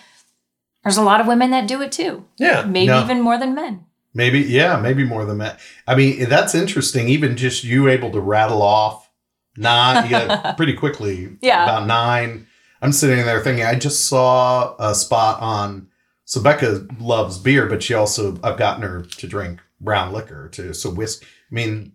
[0.82, 2.64] there's a lot of women that do it too, Yeah.
[2.64, 3.02] maybe No.
[3.02, 3.86] even more than men.
[4.12, 5.60] Maybe, yeah, maybe more than that.
[5.86, 7.08] I mean, that's interesting.
[7.08, 9.08] Even just you able to rattle off
[9.56, 11.36] nine, got pretty quickly.
[11.40, 11.62] Yeah.
[11.64, 12.46] About nine.
[12.82, 15.88] I'm sitting there thinking, I just saw a spot on.
[16.24, 20.72] So Becca loves beer, but she also I've gotten her to drink brown liquor too.
[20.74, 21.26] So whiskey.
[21.50, 21.92] I mean,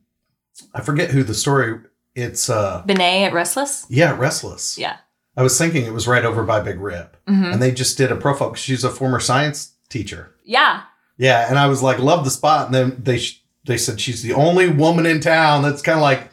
[0.74, 1.80] I forget who the story.
[2.16, 3.86] It's uh Benet at Restless.
[3.90, 4.78] yeah, Restless.
[4.78, 4.98] Yeah.
[5.38, 8.10] I was thinking it was right over by Big Rip, hmm and they just did
[8.12, 8.54] a profile.
[8.54, 10.34] She's a former science teacher.
[10.46, 10.84] Yeah.
[11.18, 12.68] Yeah, and I was like, love the spot.
[12.68, 16.02] And then they sh- they said she's the only woman in town that's kind of
[16.04, 16.30] like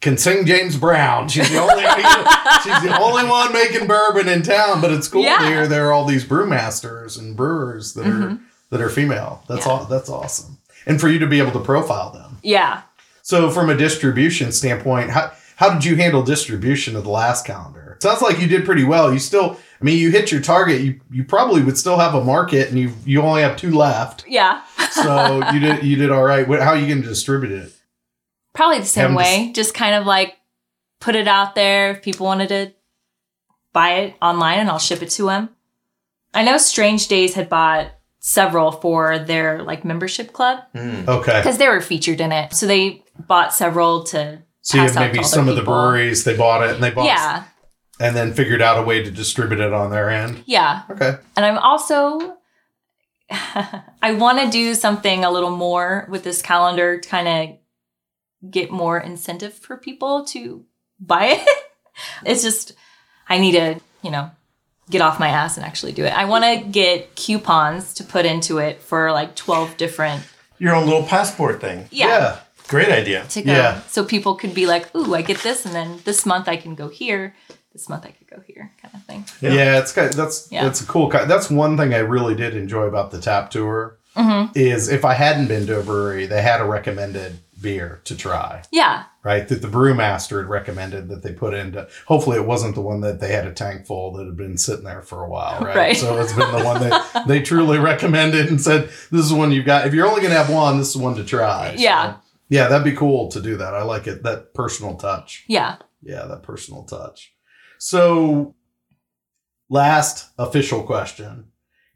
[0.00, 1.28] can sing James Brown.
[1.28, 1.82] She's the only
[2.62, 4.80] she's the only one making bourbon in town.
[4.80, 5.38] But it's cool Yeah.
[5.38, 8.40] to hear there are all these brewmasters and brewers that are Mhm.
[8.70, 9.42] that are female.
[9.48, 9.72] That's Yeah.
[9.72, 9.84] all.
[9.86, 10.58] That's awesome.
[10.86, 12.38] And for you to be able to profile them.
[12.42, 12.82] Yeah.
[13.22, 17.98] So from a distribution standpoint, how how did you handle distribution of the last calendar?
[18.00, 19.12] Sounds like you did pretty well.
[19.12, 20.80] You still, I mean, you hit your target.
[20.80, 24.24] You you probably would still have a market, and you you only have two left.
[24.28, 24.62] Yeah.
[24.90, 26.46] So you did you did all right.
[26.48, 27.72] What, how are you going to distribute it?
[28.54, 29.52] Probably the same Having to way.
[29.54, 30.36] Just kind of like
[31.00, 32.72] put it out there if people wanted to
[33.72, 35.50] buy it online and I'll ship it to them.
[36.34, 41.06] I know Strange Days had bought several for their like membership club Mm.
[41.06, 41.38] Okay.
[41.40, 42.52] because they were featured in it.
[42.52, 46.36] So they bought several to So you have maybe some their of the breweries they
[46.36, 47.44] bought it and they bought Yeah.
[48.00, 50.42] And then figured out a way to distribute it on their end.
[50.46, 50.82] Yeah.
[50.90, 51.16] Okay.
[51.36, 52.36] And I'm also
[53.30, 58.70] I want to do something a little more with this calendar to kind of get
[58.70, 60.64] more incentive for people to
[61.00, 61.48] buy it.
[62.24, 62.72] it's just
[63.28, 64.30] I need to, you know,
[64.88, 66.10] get off my ass and actually do it.
[66.16, 70.22] I want to get coupons to put into it for like 12 different
[70.58, 71.86] Your own little passport thing.
[71.90, 72.38] yeah,
[72.68, 73.26] Great idea.
[73.30, 73.52] to go.
[73.52, 73.80] Yeah.
[73.88, 76.74] So people could be like, "Ooh, I get this and then this month I can
[76.74, 77.34] go here.
[77.78, 79.24] This month I could go here." kind of thing.
[79.40, 79.78] Yeah, Yeah.
[79.78, 80.64] it's kind that's Yeah.
[80.64, 81.08] that's a cool.
[81.10, 84.50] ki- That's one thing I really did enjoy about the tap tour Mhm.
[84.56, 88.62] is if I hadn't been to a brewery, they had a recommended beer to try.
[88.72, 89.04] Yeah.
[89.24, 91.86] Right, that the brewmaster had recommended that they put into.
[92.06, 94.84] Hopefully, it wasn't the one that they had a tank full that had been sitting
[94.84, 95.76] there for a while, right?
[95.76, 95.96] Right.
[95.96, 99.66] So it's been the one that they truly recommended and said, "This is one you've
[99.66, 99.86] got.
[99.86, 102.14] If you're only going to have one, this is one to try." So, Yeah.
[102.48, 103.74] yeah, that'd be cool to do that.
[103.74, 104.22] I like it.
[104.22, 105.44] That personal touch.
[105.48, 105.76] Yeah.
[106.02, 107.32] Yeah, that personal touch.
[107.78, 108.54] So,
[109.68, 111.46] last official question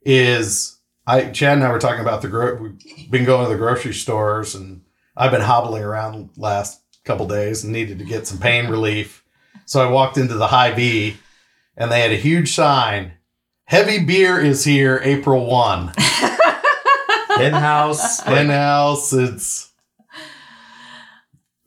[0.02, 3.58] is I Chad and I were talking about the gro- we've been going to the
[3.58, 4.82] grocery stores and
[5.16, 9.24] I've been hobbling around last couple days and needed to get some pain relief.
[9.64, 11.16] So I walked into the Hy-Vee
[11.76, 13.12] and they had a huge sign,
[13.64, 15.92] "Heavy beer is here April 1."
[17.40, 18.20] In house.
[18.26, 19.12] And house.
[19.12, 19.72] it's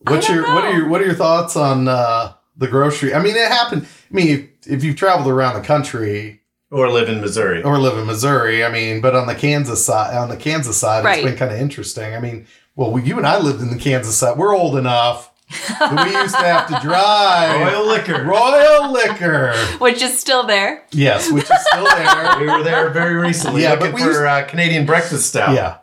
[0.00, 3.12] What's your what are your what are your thoughts on uh the grocery?
[3.12, 3.86] I mean, it happened.
[4.10, 4.28] I mean,
[4.62, 6.40] if, if you've traveled around the country
[6.70, 7.62] or live in Missouri.
[7.62, 11.04] or live in Missouri, I mean, but on the Kansas side, on the Kansas side,
[11.04, 11.18] Right.
[11.18, 12.14] it's been kind of interesting.
[12.14, 14.36] I mean, well, we, you and I lived in the Kansas side.
[14.36, 15.32] We're old enough
[15.68, 18.24] that we used to have to drive Royal Liquor.
[18.24, 19.54] Royal Liquor.
[19.78, 20.84] Which is still there.
[20.90, 22.36] Yes, which is still there.
[22.40, 25.54] we were there very recently Yeah, looking but we for used- uh, Canadian breakfast style.
[25.54, 25.78] Yeah,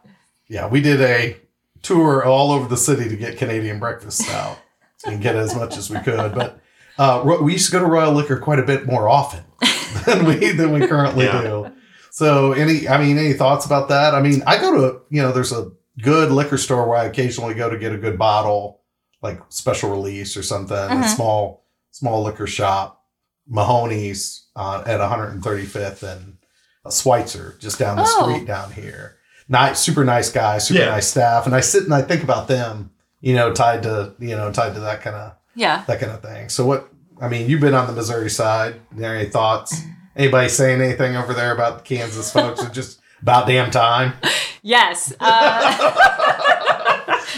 [0.48, 1.38] yeah, we did a
[1.82, 4.60] tour all over the city to get Canadian breakfast style
[5.06, 6.36] and get as much as we could.
[6.36, 6.60] But
[6.98, 9.44] uh, we used to go to Royal Liquor quite a bit more often
[10.06, 11.42] than we than we currently Yeah.
[11.42, 11.72] do.
[12.12, 14.14] So, any, I mean, any thoughts about that?
[14.14, 17.56] I mean, I go to, you know, there's a good liquor store where I occasionally
[17.56, 18.82] go to get a good bottle,
[19.24, 20.78] like special release or something.
[20.78, 21.16] A Mhm.
[21.16, 23.04] small, small liquor shop,
[23.50, 26.38] Mahoney's uh, at 135th and
[26.86, 28.22] a Switzer just down the Oh.
[28.32, 29.16] street down here.
[29.50, 30.90] Nice, super nice guy, super Yeah.
[30.92, 32.92] nice staff, and I sit and I think about them,
[33.22, 35.84] you know, tied to, you know, tied to that kind of Yeah.
[35.88, 36.50] that kind of thing.
[36.50, 36.90] So what
[37.22, 38.82] I mean, you've been on the Missouri side.
[39.02, 39.82] Any thoughts?
[40.16, 42.62] Anybody saying anything over there about the Kansas folks?
[42.62, 44.14] It's just about damn time.
[44.66, 45.12] Yes.
[45.12, 45.16] Uh,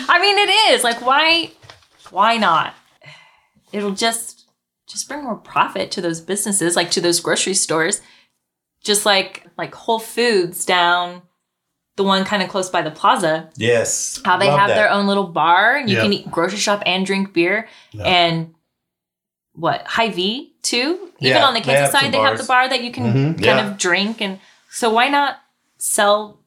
[0.08, 1.50] I mean, it is like why,
[2.12, 2.76] why not?
[3.72, 4.48] It'll just
[4.88, 8.02] just bring more profit to those businesses, like to those grocery stores.
[8.84, 11.24] Just like like Whole Foods down,
[11.96, 13.50] the one kind of close by the plaza.
[13.56, 14.22] Yes.
[14.26, 14.76] How they Love have that.
[14.76, 16.02] their own little bar, you Yeah.
[16.04, 18.04] can eat grocery shop and drink beer, Yeah.
[18.04, 18.54] and
[19.54, 21.12] what Hy-Vee too.
[21.20, 22.92] Even Yeah, on the they Kansas have some side, they have the bar that you
[22.92, 23.26] can Mhm.
[23.36, 23.68] kind Yeah.
[23.72, 24.40] of drink, and
[24.70, 25.38] so why not
[25.78, 26.40] sell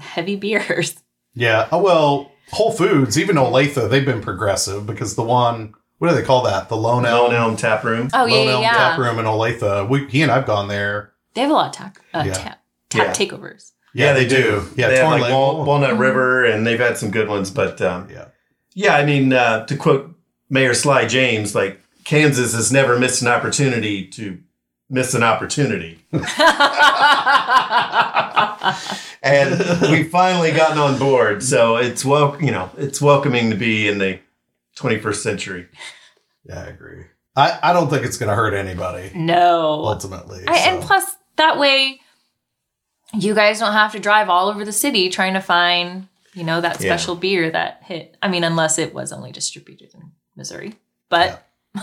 [0.00, 0.96] heavy beers?
[1.34, 1.68] Yeah.
[1.72, 6.22] Oh well, Whole Foods, even Olathe, they've been progressive because the one what do they
[6.24, 6.68] call that?
[6.68, 8.10] The Lone Elm, Lone Elm Tap Room.
[8.12, 8.72] Oh yeah, Lone yeah, Elm yeah.
[8.72, 9.88] Tap Room in Olathe.
[9.88, 11.12] We he and I've gone there.
[11.34, 12.32] They have a lot of tap, uh, Yeah.
[12.34, 12.58] tap,
[12.90, 13.12] tap Yeah.
[13.26, 13.70] takeovers.
[13.94, 14.68] Yeah, they do.
[14.76, 15.98] Yeah, they have Torn like Lake- Wal- Walnut Mhm.
[15.98, 17.50] River, and they've had some good ones.
[17.50, 18.26] But um, Yeah.
[18.74, 20.14] yeah, I mean, uh, to quote
[20.48, 24.38] Mayor Sly James, like Kansas has never missed an opportunity to
[24.90, 25.98] miss an opportunity,
[29.22, 29.58] and
[29.90, 31.42] we've finally gotten on board.
[31.42, 34.18] So it's well, you know, it's welcoming to be in the
[34.76, 35.68] 21st century.
[36.44, 37.04] Yeah, I agree.
[37.36, 39.84] I, I don't think it's going to hurt anybody No.
[39.86, 40.44] ultimately.
[40.46, 41.04] I, and plus,
[41.36, 42.00] that way,
[43.12, 46.60] you guys don't have to drive all over the city trying to find, you know,
[46.60, 46.94] that Yeah.
[46.96, 48.16] special beer that hit.
[48.22, 50.74] I mean, unless it was only distributed in Missouri.
[51.08, 51.46] But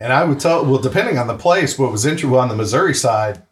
[0.00, 2.94] And I would tell, well, depending on the place, what was interesting on the Missouri
[2.94, 3.42] side,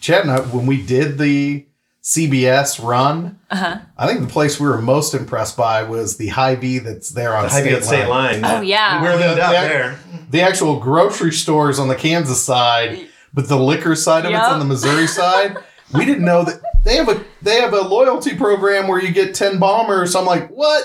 [0.00, 1.64] Chad and I, when we did the
[2.02, 3.78] CBS run, uh-huh.
[3.96, 7.44] I think the place we were most impressed by was the Hy-Vee that's there on
[7.44, 8.40] The state, State State line.
[8.40, 8.56] Line.
[8.58, 9.00] Oh, yeah.
[9.00, 9.98] We're The- the- there.
[10.30, 14.58] The actual grocery stores on the Kansas side, but the liquor side of it's on
[14.58, 15.56] the Missouri side.
[15.94, 19.34] We didn't know that they have a they have a loyalty program where you get
[19.34, 20.14] ten bombers.
[20.14, 20.84] I'm like, what?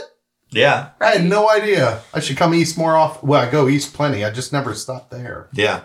[0.49, 0.89] Yeah.
[1.01, 2.01] I had no idea.
[2.13, 3.27] I should come east more often.
[3.27, 4.23] Well, I go east plenty.
[4.23, 5.49] I just never stop there.
[5.53, 5.81] Yeah.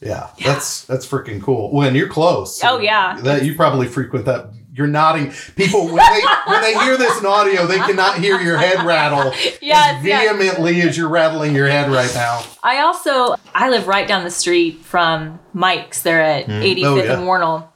[0.00, 1.72] Yeah, that's that's freaking cool.
[1.72, 2.62] When you're close.
[2.62, 3.18] Oh, yeah.
[3.22, 4.50] That you probably frequent that.
[4.74, 5.32] You're nodding.
[5.56, 9.32] People when they when they hear this in audio, they cannot hear your head rattle
[9.62, 10.22] Yes, as yes.
[10.22, 12.42] vehemently as you're rattling your head right now.
[12.62, 16.02] I also I live right down the street from Mike's.
[16.02, 16.52] They're at hmm.
[16.52, 17.12] 85th Oh, yeah.
[17.14, 17.68] and Wornall,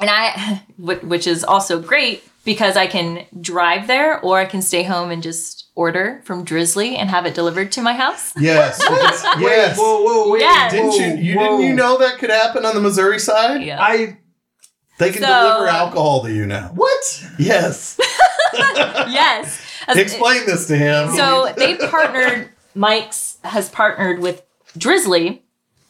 [0.00, 4.82] and I, which is also great because I can drive there or I can stay
[4.82, 8.32] home and just order from Drizly and have it delivered to my house.
[8.40, 8.78] Yes.
[9.38, 9.78] yes.
[9.78, 10.40] Whoa, whoa, wait.
[10.40, 10.72] Yes.
[10.72, 11.22] Didn't you?
[11.32, 11.58] You Whoa.
[11.58, 13.62] didn't you know that could happen on the Missouri side?
[13.62, 13.80] Yeah.
[13.80, 14.18] I
[14.98, 16.70] They can So- deliver alcohol to you now.
[16.74, 17.28] what?
[17.38, 17.98] Yes.
[18.54, 19.60] yes.
[19.88, 21.14] Explain this to him.
[21.14, 22.50] So they partnered.
[22.74, 24.42] Mike's has partnered with
[24.78, 25.40] Drizly,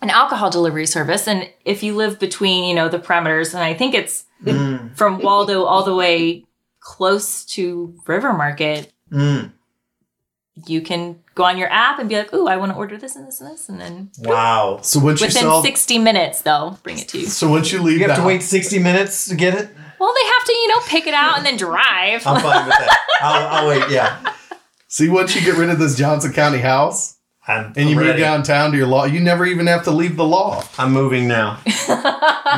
[0.00, 3.74] an alcohol delivery service, and if you live between you know the parameters, and I
[3.74, 4.96] think it's Mm.
[4.96, 6.44] from Waldo all the way
[6.80, 8.92] close to River Market.
[9.12, 9.50] Mm.
[10.66, 13.14] you can go on your app and be like, "Ooh, I want to order this
[13.16, 14.80] and this and this," and then Wow.
[14.82, 17.26] so once you within sell, 60 minutes they'll bring it to you.
[17.26, 19.68] so once you leave, You have the to wait 60 minutes to get it?
[20.00, 22.26] Well, they have to, you know, pick it out and then drive.
[22.26, 22.98] I'm fine with that.
[23.20, 23.88] I'll, I'll wait.
[23.90, 24.18] Yeah.
[24.88, 27.17] See, once you get rid of this Johnson County house
[27.48, 28.20] I'm, and you I'm move ready.
[28.20, 30.62] downtown to your law, you never even have to leave the law.
[30.78, 31.58] I'm moving now.
[31.66, 31.74] You'd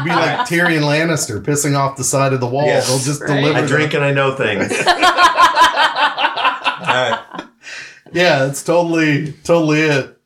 [0.04, 2.66] be like Tyrion Lannister pissing off the side of the wall.
[2.66, 2.88] Yes.
[2.88, 3.36] They'll just Right.
[3.36, 3.58] deliver.
[3.58, 4.72] I the- drink and I know things.
[6.80, 7.20] All right.
[8.12, 10.16] Yeah, it's totally, totally it.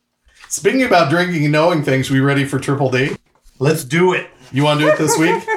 [0.49, 3.15] Speaking about drinking and knowing things, we ready for Triple D?
[3.59, 4.27] Let's do it.
[4.51, 5.43] You want to do it this week?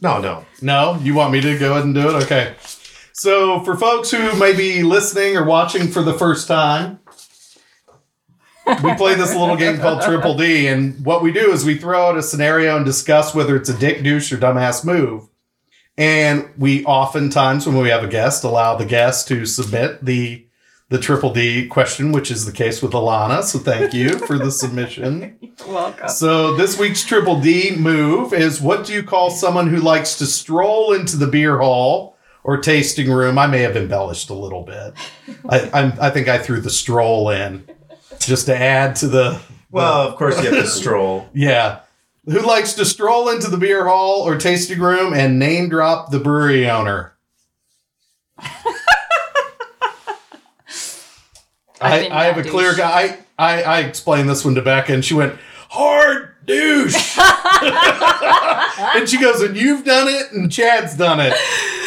[0.00, 0.44] No, no.
[0.60, 2.24] No, you want me to go ahead and do it?
[2.24, 2.56] Okay.
[3.14, 6.98] So, for folks who may be listening or watching for the first time,
[8.66, 12.08] we play this little game called Triple D, and what we do is we throw
[12.08, 15.28] out a scenario and discuss whether it's a dick, douche, or dumbass move.
[15.96, 20.46] And we oftentimes, when we have a guest, allow the guest to submit the
[20.90, 23.42] the Triple D question, which is the case with Alana.
[23.42, 25.38] So, thank you for the submission.
[25.66, 26.08] Welcome.
[26.08, 30.26] So this week's Triple D move is what do you call someone who likes to
[30.26, 33.38] stroll into the beer hall or tasting room?
[33.38, 34.94] I may have embellished a little bit.
[35.48, 37.68] I, I'm, I think I threw the stroll in
[38.26, 39.40] just to add to the.
[39.70, 41.28] Well, of course you have to stroll.
[41.34, 41.80] Yeah.
[42.26, 46.18] Who likes to stroll into the beer hall or tasting room and name drop the
[46.18, 47.12] brewery owner?
[51.80, 53.18] I've I, have a that clear guy.
[53.38, 57.18] I, I, I explained this one to Becca and she went, hard douche.
[58.96, 61.34] and she goes, and you've done it and Chad's done it.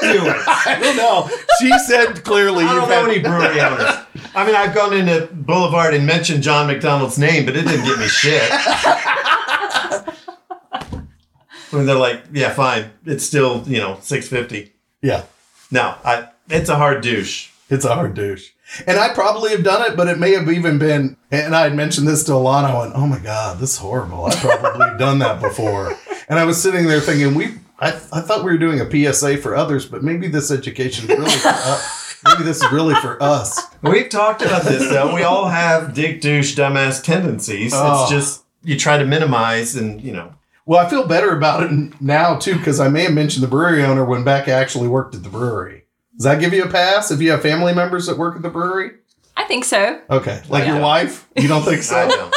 [0.00, 0.44] Did I do?
[0.46, 1.28] I don't know.
[1.60, 3.94] She said clearly I don't know had any brewery owners.
[4.34, 7.98] I mean, I've gone into Boulevard and mentioned John McDonald's name, but it didn't get
[7.98, 8.50] me shit.
[11.70, 14.72] when they're like, "Yeah, fine, it's still you know six fifty.
[15.02, 15.24] Yeah,
[15.70, 17.50] No, I it's a hard douche.
[17.70, 18.50] it's a hard douche.
[18.86, 21.74] And I probably have done it, but it may have even been, and I had
[21.74, 24.26] mentioned this to Alana, I went, oh my God, this is horrible.
[24.26, 25.96] I probably done that before.
[26.28, 29.38] And I was sitting there thinking, we, I, I thought we were doing a PSA
[29.38, 32.16] for others, but maybe this education is really for us.
[32.24, 33.58] Maybe this is really for us.
[33.82, 35.14] We've talked about this though.
[35.14, 37.72] We all have dick douche dumbass tendencies.
[37.74, 38.02] Oh.
[38.02, 40.34] It's just you try to minimize and you know.
[40.66, 43.82] Well, I feel better about it now too because I may have mentioned the brewery
[43.82, 45.84] owner when Becca actually worked at the brewery.
[46.16, 48.50] Does that give you a pass if you have family members that work at the
[48.50, 48.90] brewery?
[49.36, 49.98] I think so.
[50.10, 50.82] Okay, like your Yeah.
[50.82, 51.26] wife?
[51.34, 52.30] You don't think I so?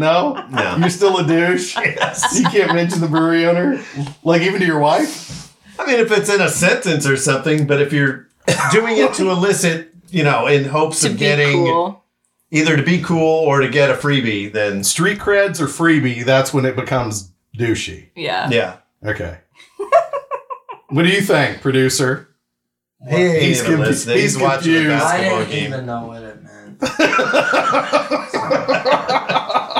[0.00, 0.50] Don't.
[0.50, 0.76] No, No.
[0.78, 1.76] You're still a douche.
[1.76, 2.38] Yes.
[2.38, 3.82] You can't mention the brewery owner,
[4.22, 5.54] like even to your wife.
[5.78, 8.28] I mean, if it's in a sentence or something, but if you're
[8.72, 12.04] doing it to elicit, you know, in hopes To of be getting cool.
[12.50, 16.24] either to be cool or to get a freebie, then Street creds or freebie?
[16.24, 18.08] That's when it becomes douchey.
[18.14, 18.48] Yeah.
[18.50, 18.76] yeah.
[19.04, 19.38] Okay.
[20.90, 22.28] what do you think, producer?
[23.08, 25.04] He ain't He's even confu- he's He's, watching a confused.
[25.04, 25.72] I didn't game.
[25.72, 26.82] even know what it meant.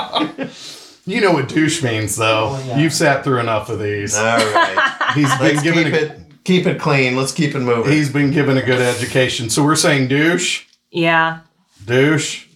[1.05, 2.51] You know what douche means, though.
[2.57, 2.79] Oh, yeah.
[2.79, 4.17] You've sat through enough of these.
[4.17, 4.97] All right.
[5.15, 7.17] He's been Let's given keep a, it keep it clean.
[7.17, 7.93] Let's keep it moving.
[7.93, 9.51] he's been given a good education.
[9.51, 11.41] So we're saying douche, Yeah.
[11.85, 12.47] douche,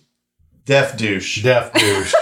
[0.64, 1.43] Deaf douche.
[1.43, 2.12] Deaf douche.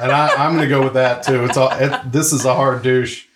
[0.00, 1.44] and I, I'm going to go with that too.
[1.44, 3.26] It's all, it, this is a hard douche,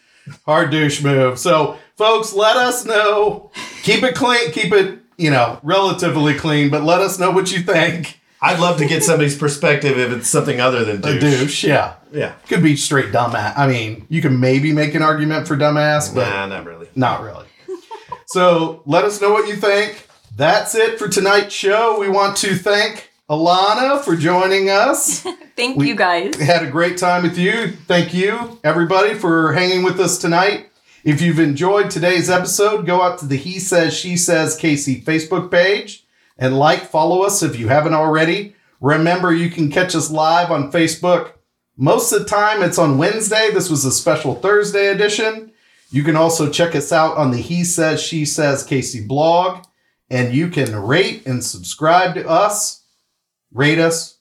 [0.45, 1.39] hard douche move.
[1.39, 3.51] So, folks, let us know.
[3.83, 4.51] Keep it clean.
[4.53, 8.19] Keep it, you know, relatively clean, but let us know what you think.
[8.43, 11.20] I'd love to get somebody's perspective if it's something other than A douche.
[11.41, 11.95] douche, yeah.
[12.12, 12.32] Yeah.
[12.49, 13.55] Could be straight dumbass.
[13.57, 16.89] I mean, you can maybe make an argument for dumbass, but Nah, not really.
[16.95, 17.47] not really.
[18.26, 20.07] so let us know what you think.
[20.37, 21.99] That's it for tonight's show.
[21.99, 25.20] We want to thank Alana for joining us.
[25.57, 26.37] Thank We- you guys.
[26.37, 27.68] Had a great time with you.
[27.89, 30.68] Thank you, everybody, for hanging with us tonight.
[31.03, 35.51] If you've enjoyed today's episode, go out to the He Says, She Says KC Facebook
[35.51, 36.05] page
[36.39, 38.55] and like, follow us if you haven't already.
[38.80, 41.32] Remember, you can catch us live on Facebook.
[41.76, 43.51] Most of the time, it's on Wednesday.
[43.53, 45.53] This was a special Thursday edition.
[45.91, 49.64] You can also check us out on the He Says, She Says KC blog,
[50.11, 52.82] and you can rate and subscribe to us.
[53.53, 54.16] Rate us,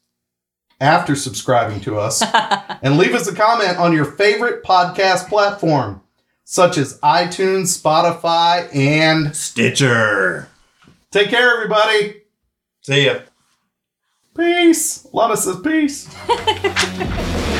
[0.80, 2.22] after subscribing to us
[2.82, 6.02] and leave us a comment on your favorite podcast platform,
[6.44, 10.50] such as iTunes, Spotify, and Stitcher.
[11.16, 12.24] Take care, everybody.
[12.82, 13.20] See ya.
[14.36, 15.08] Peace.
[15.14, 16.14] Lana says peace.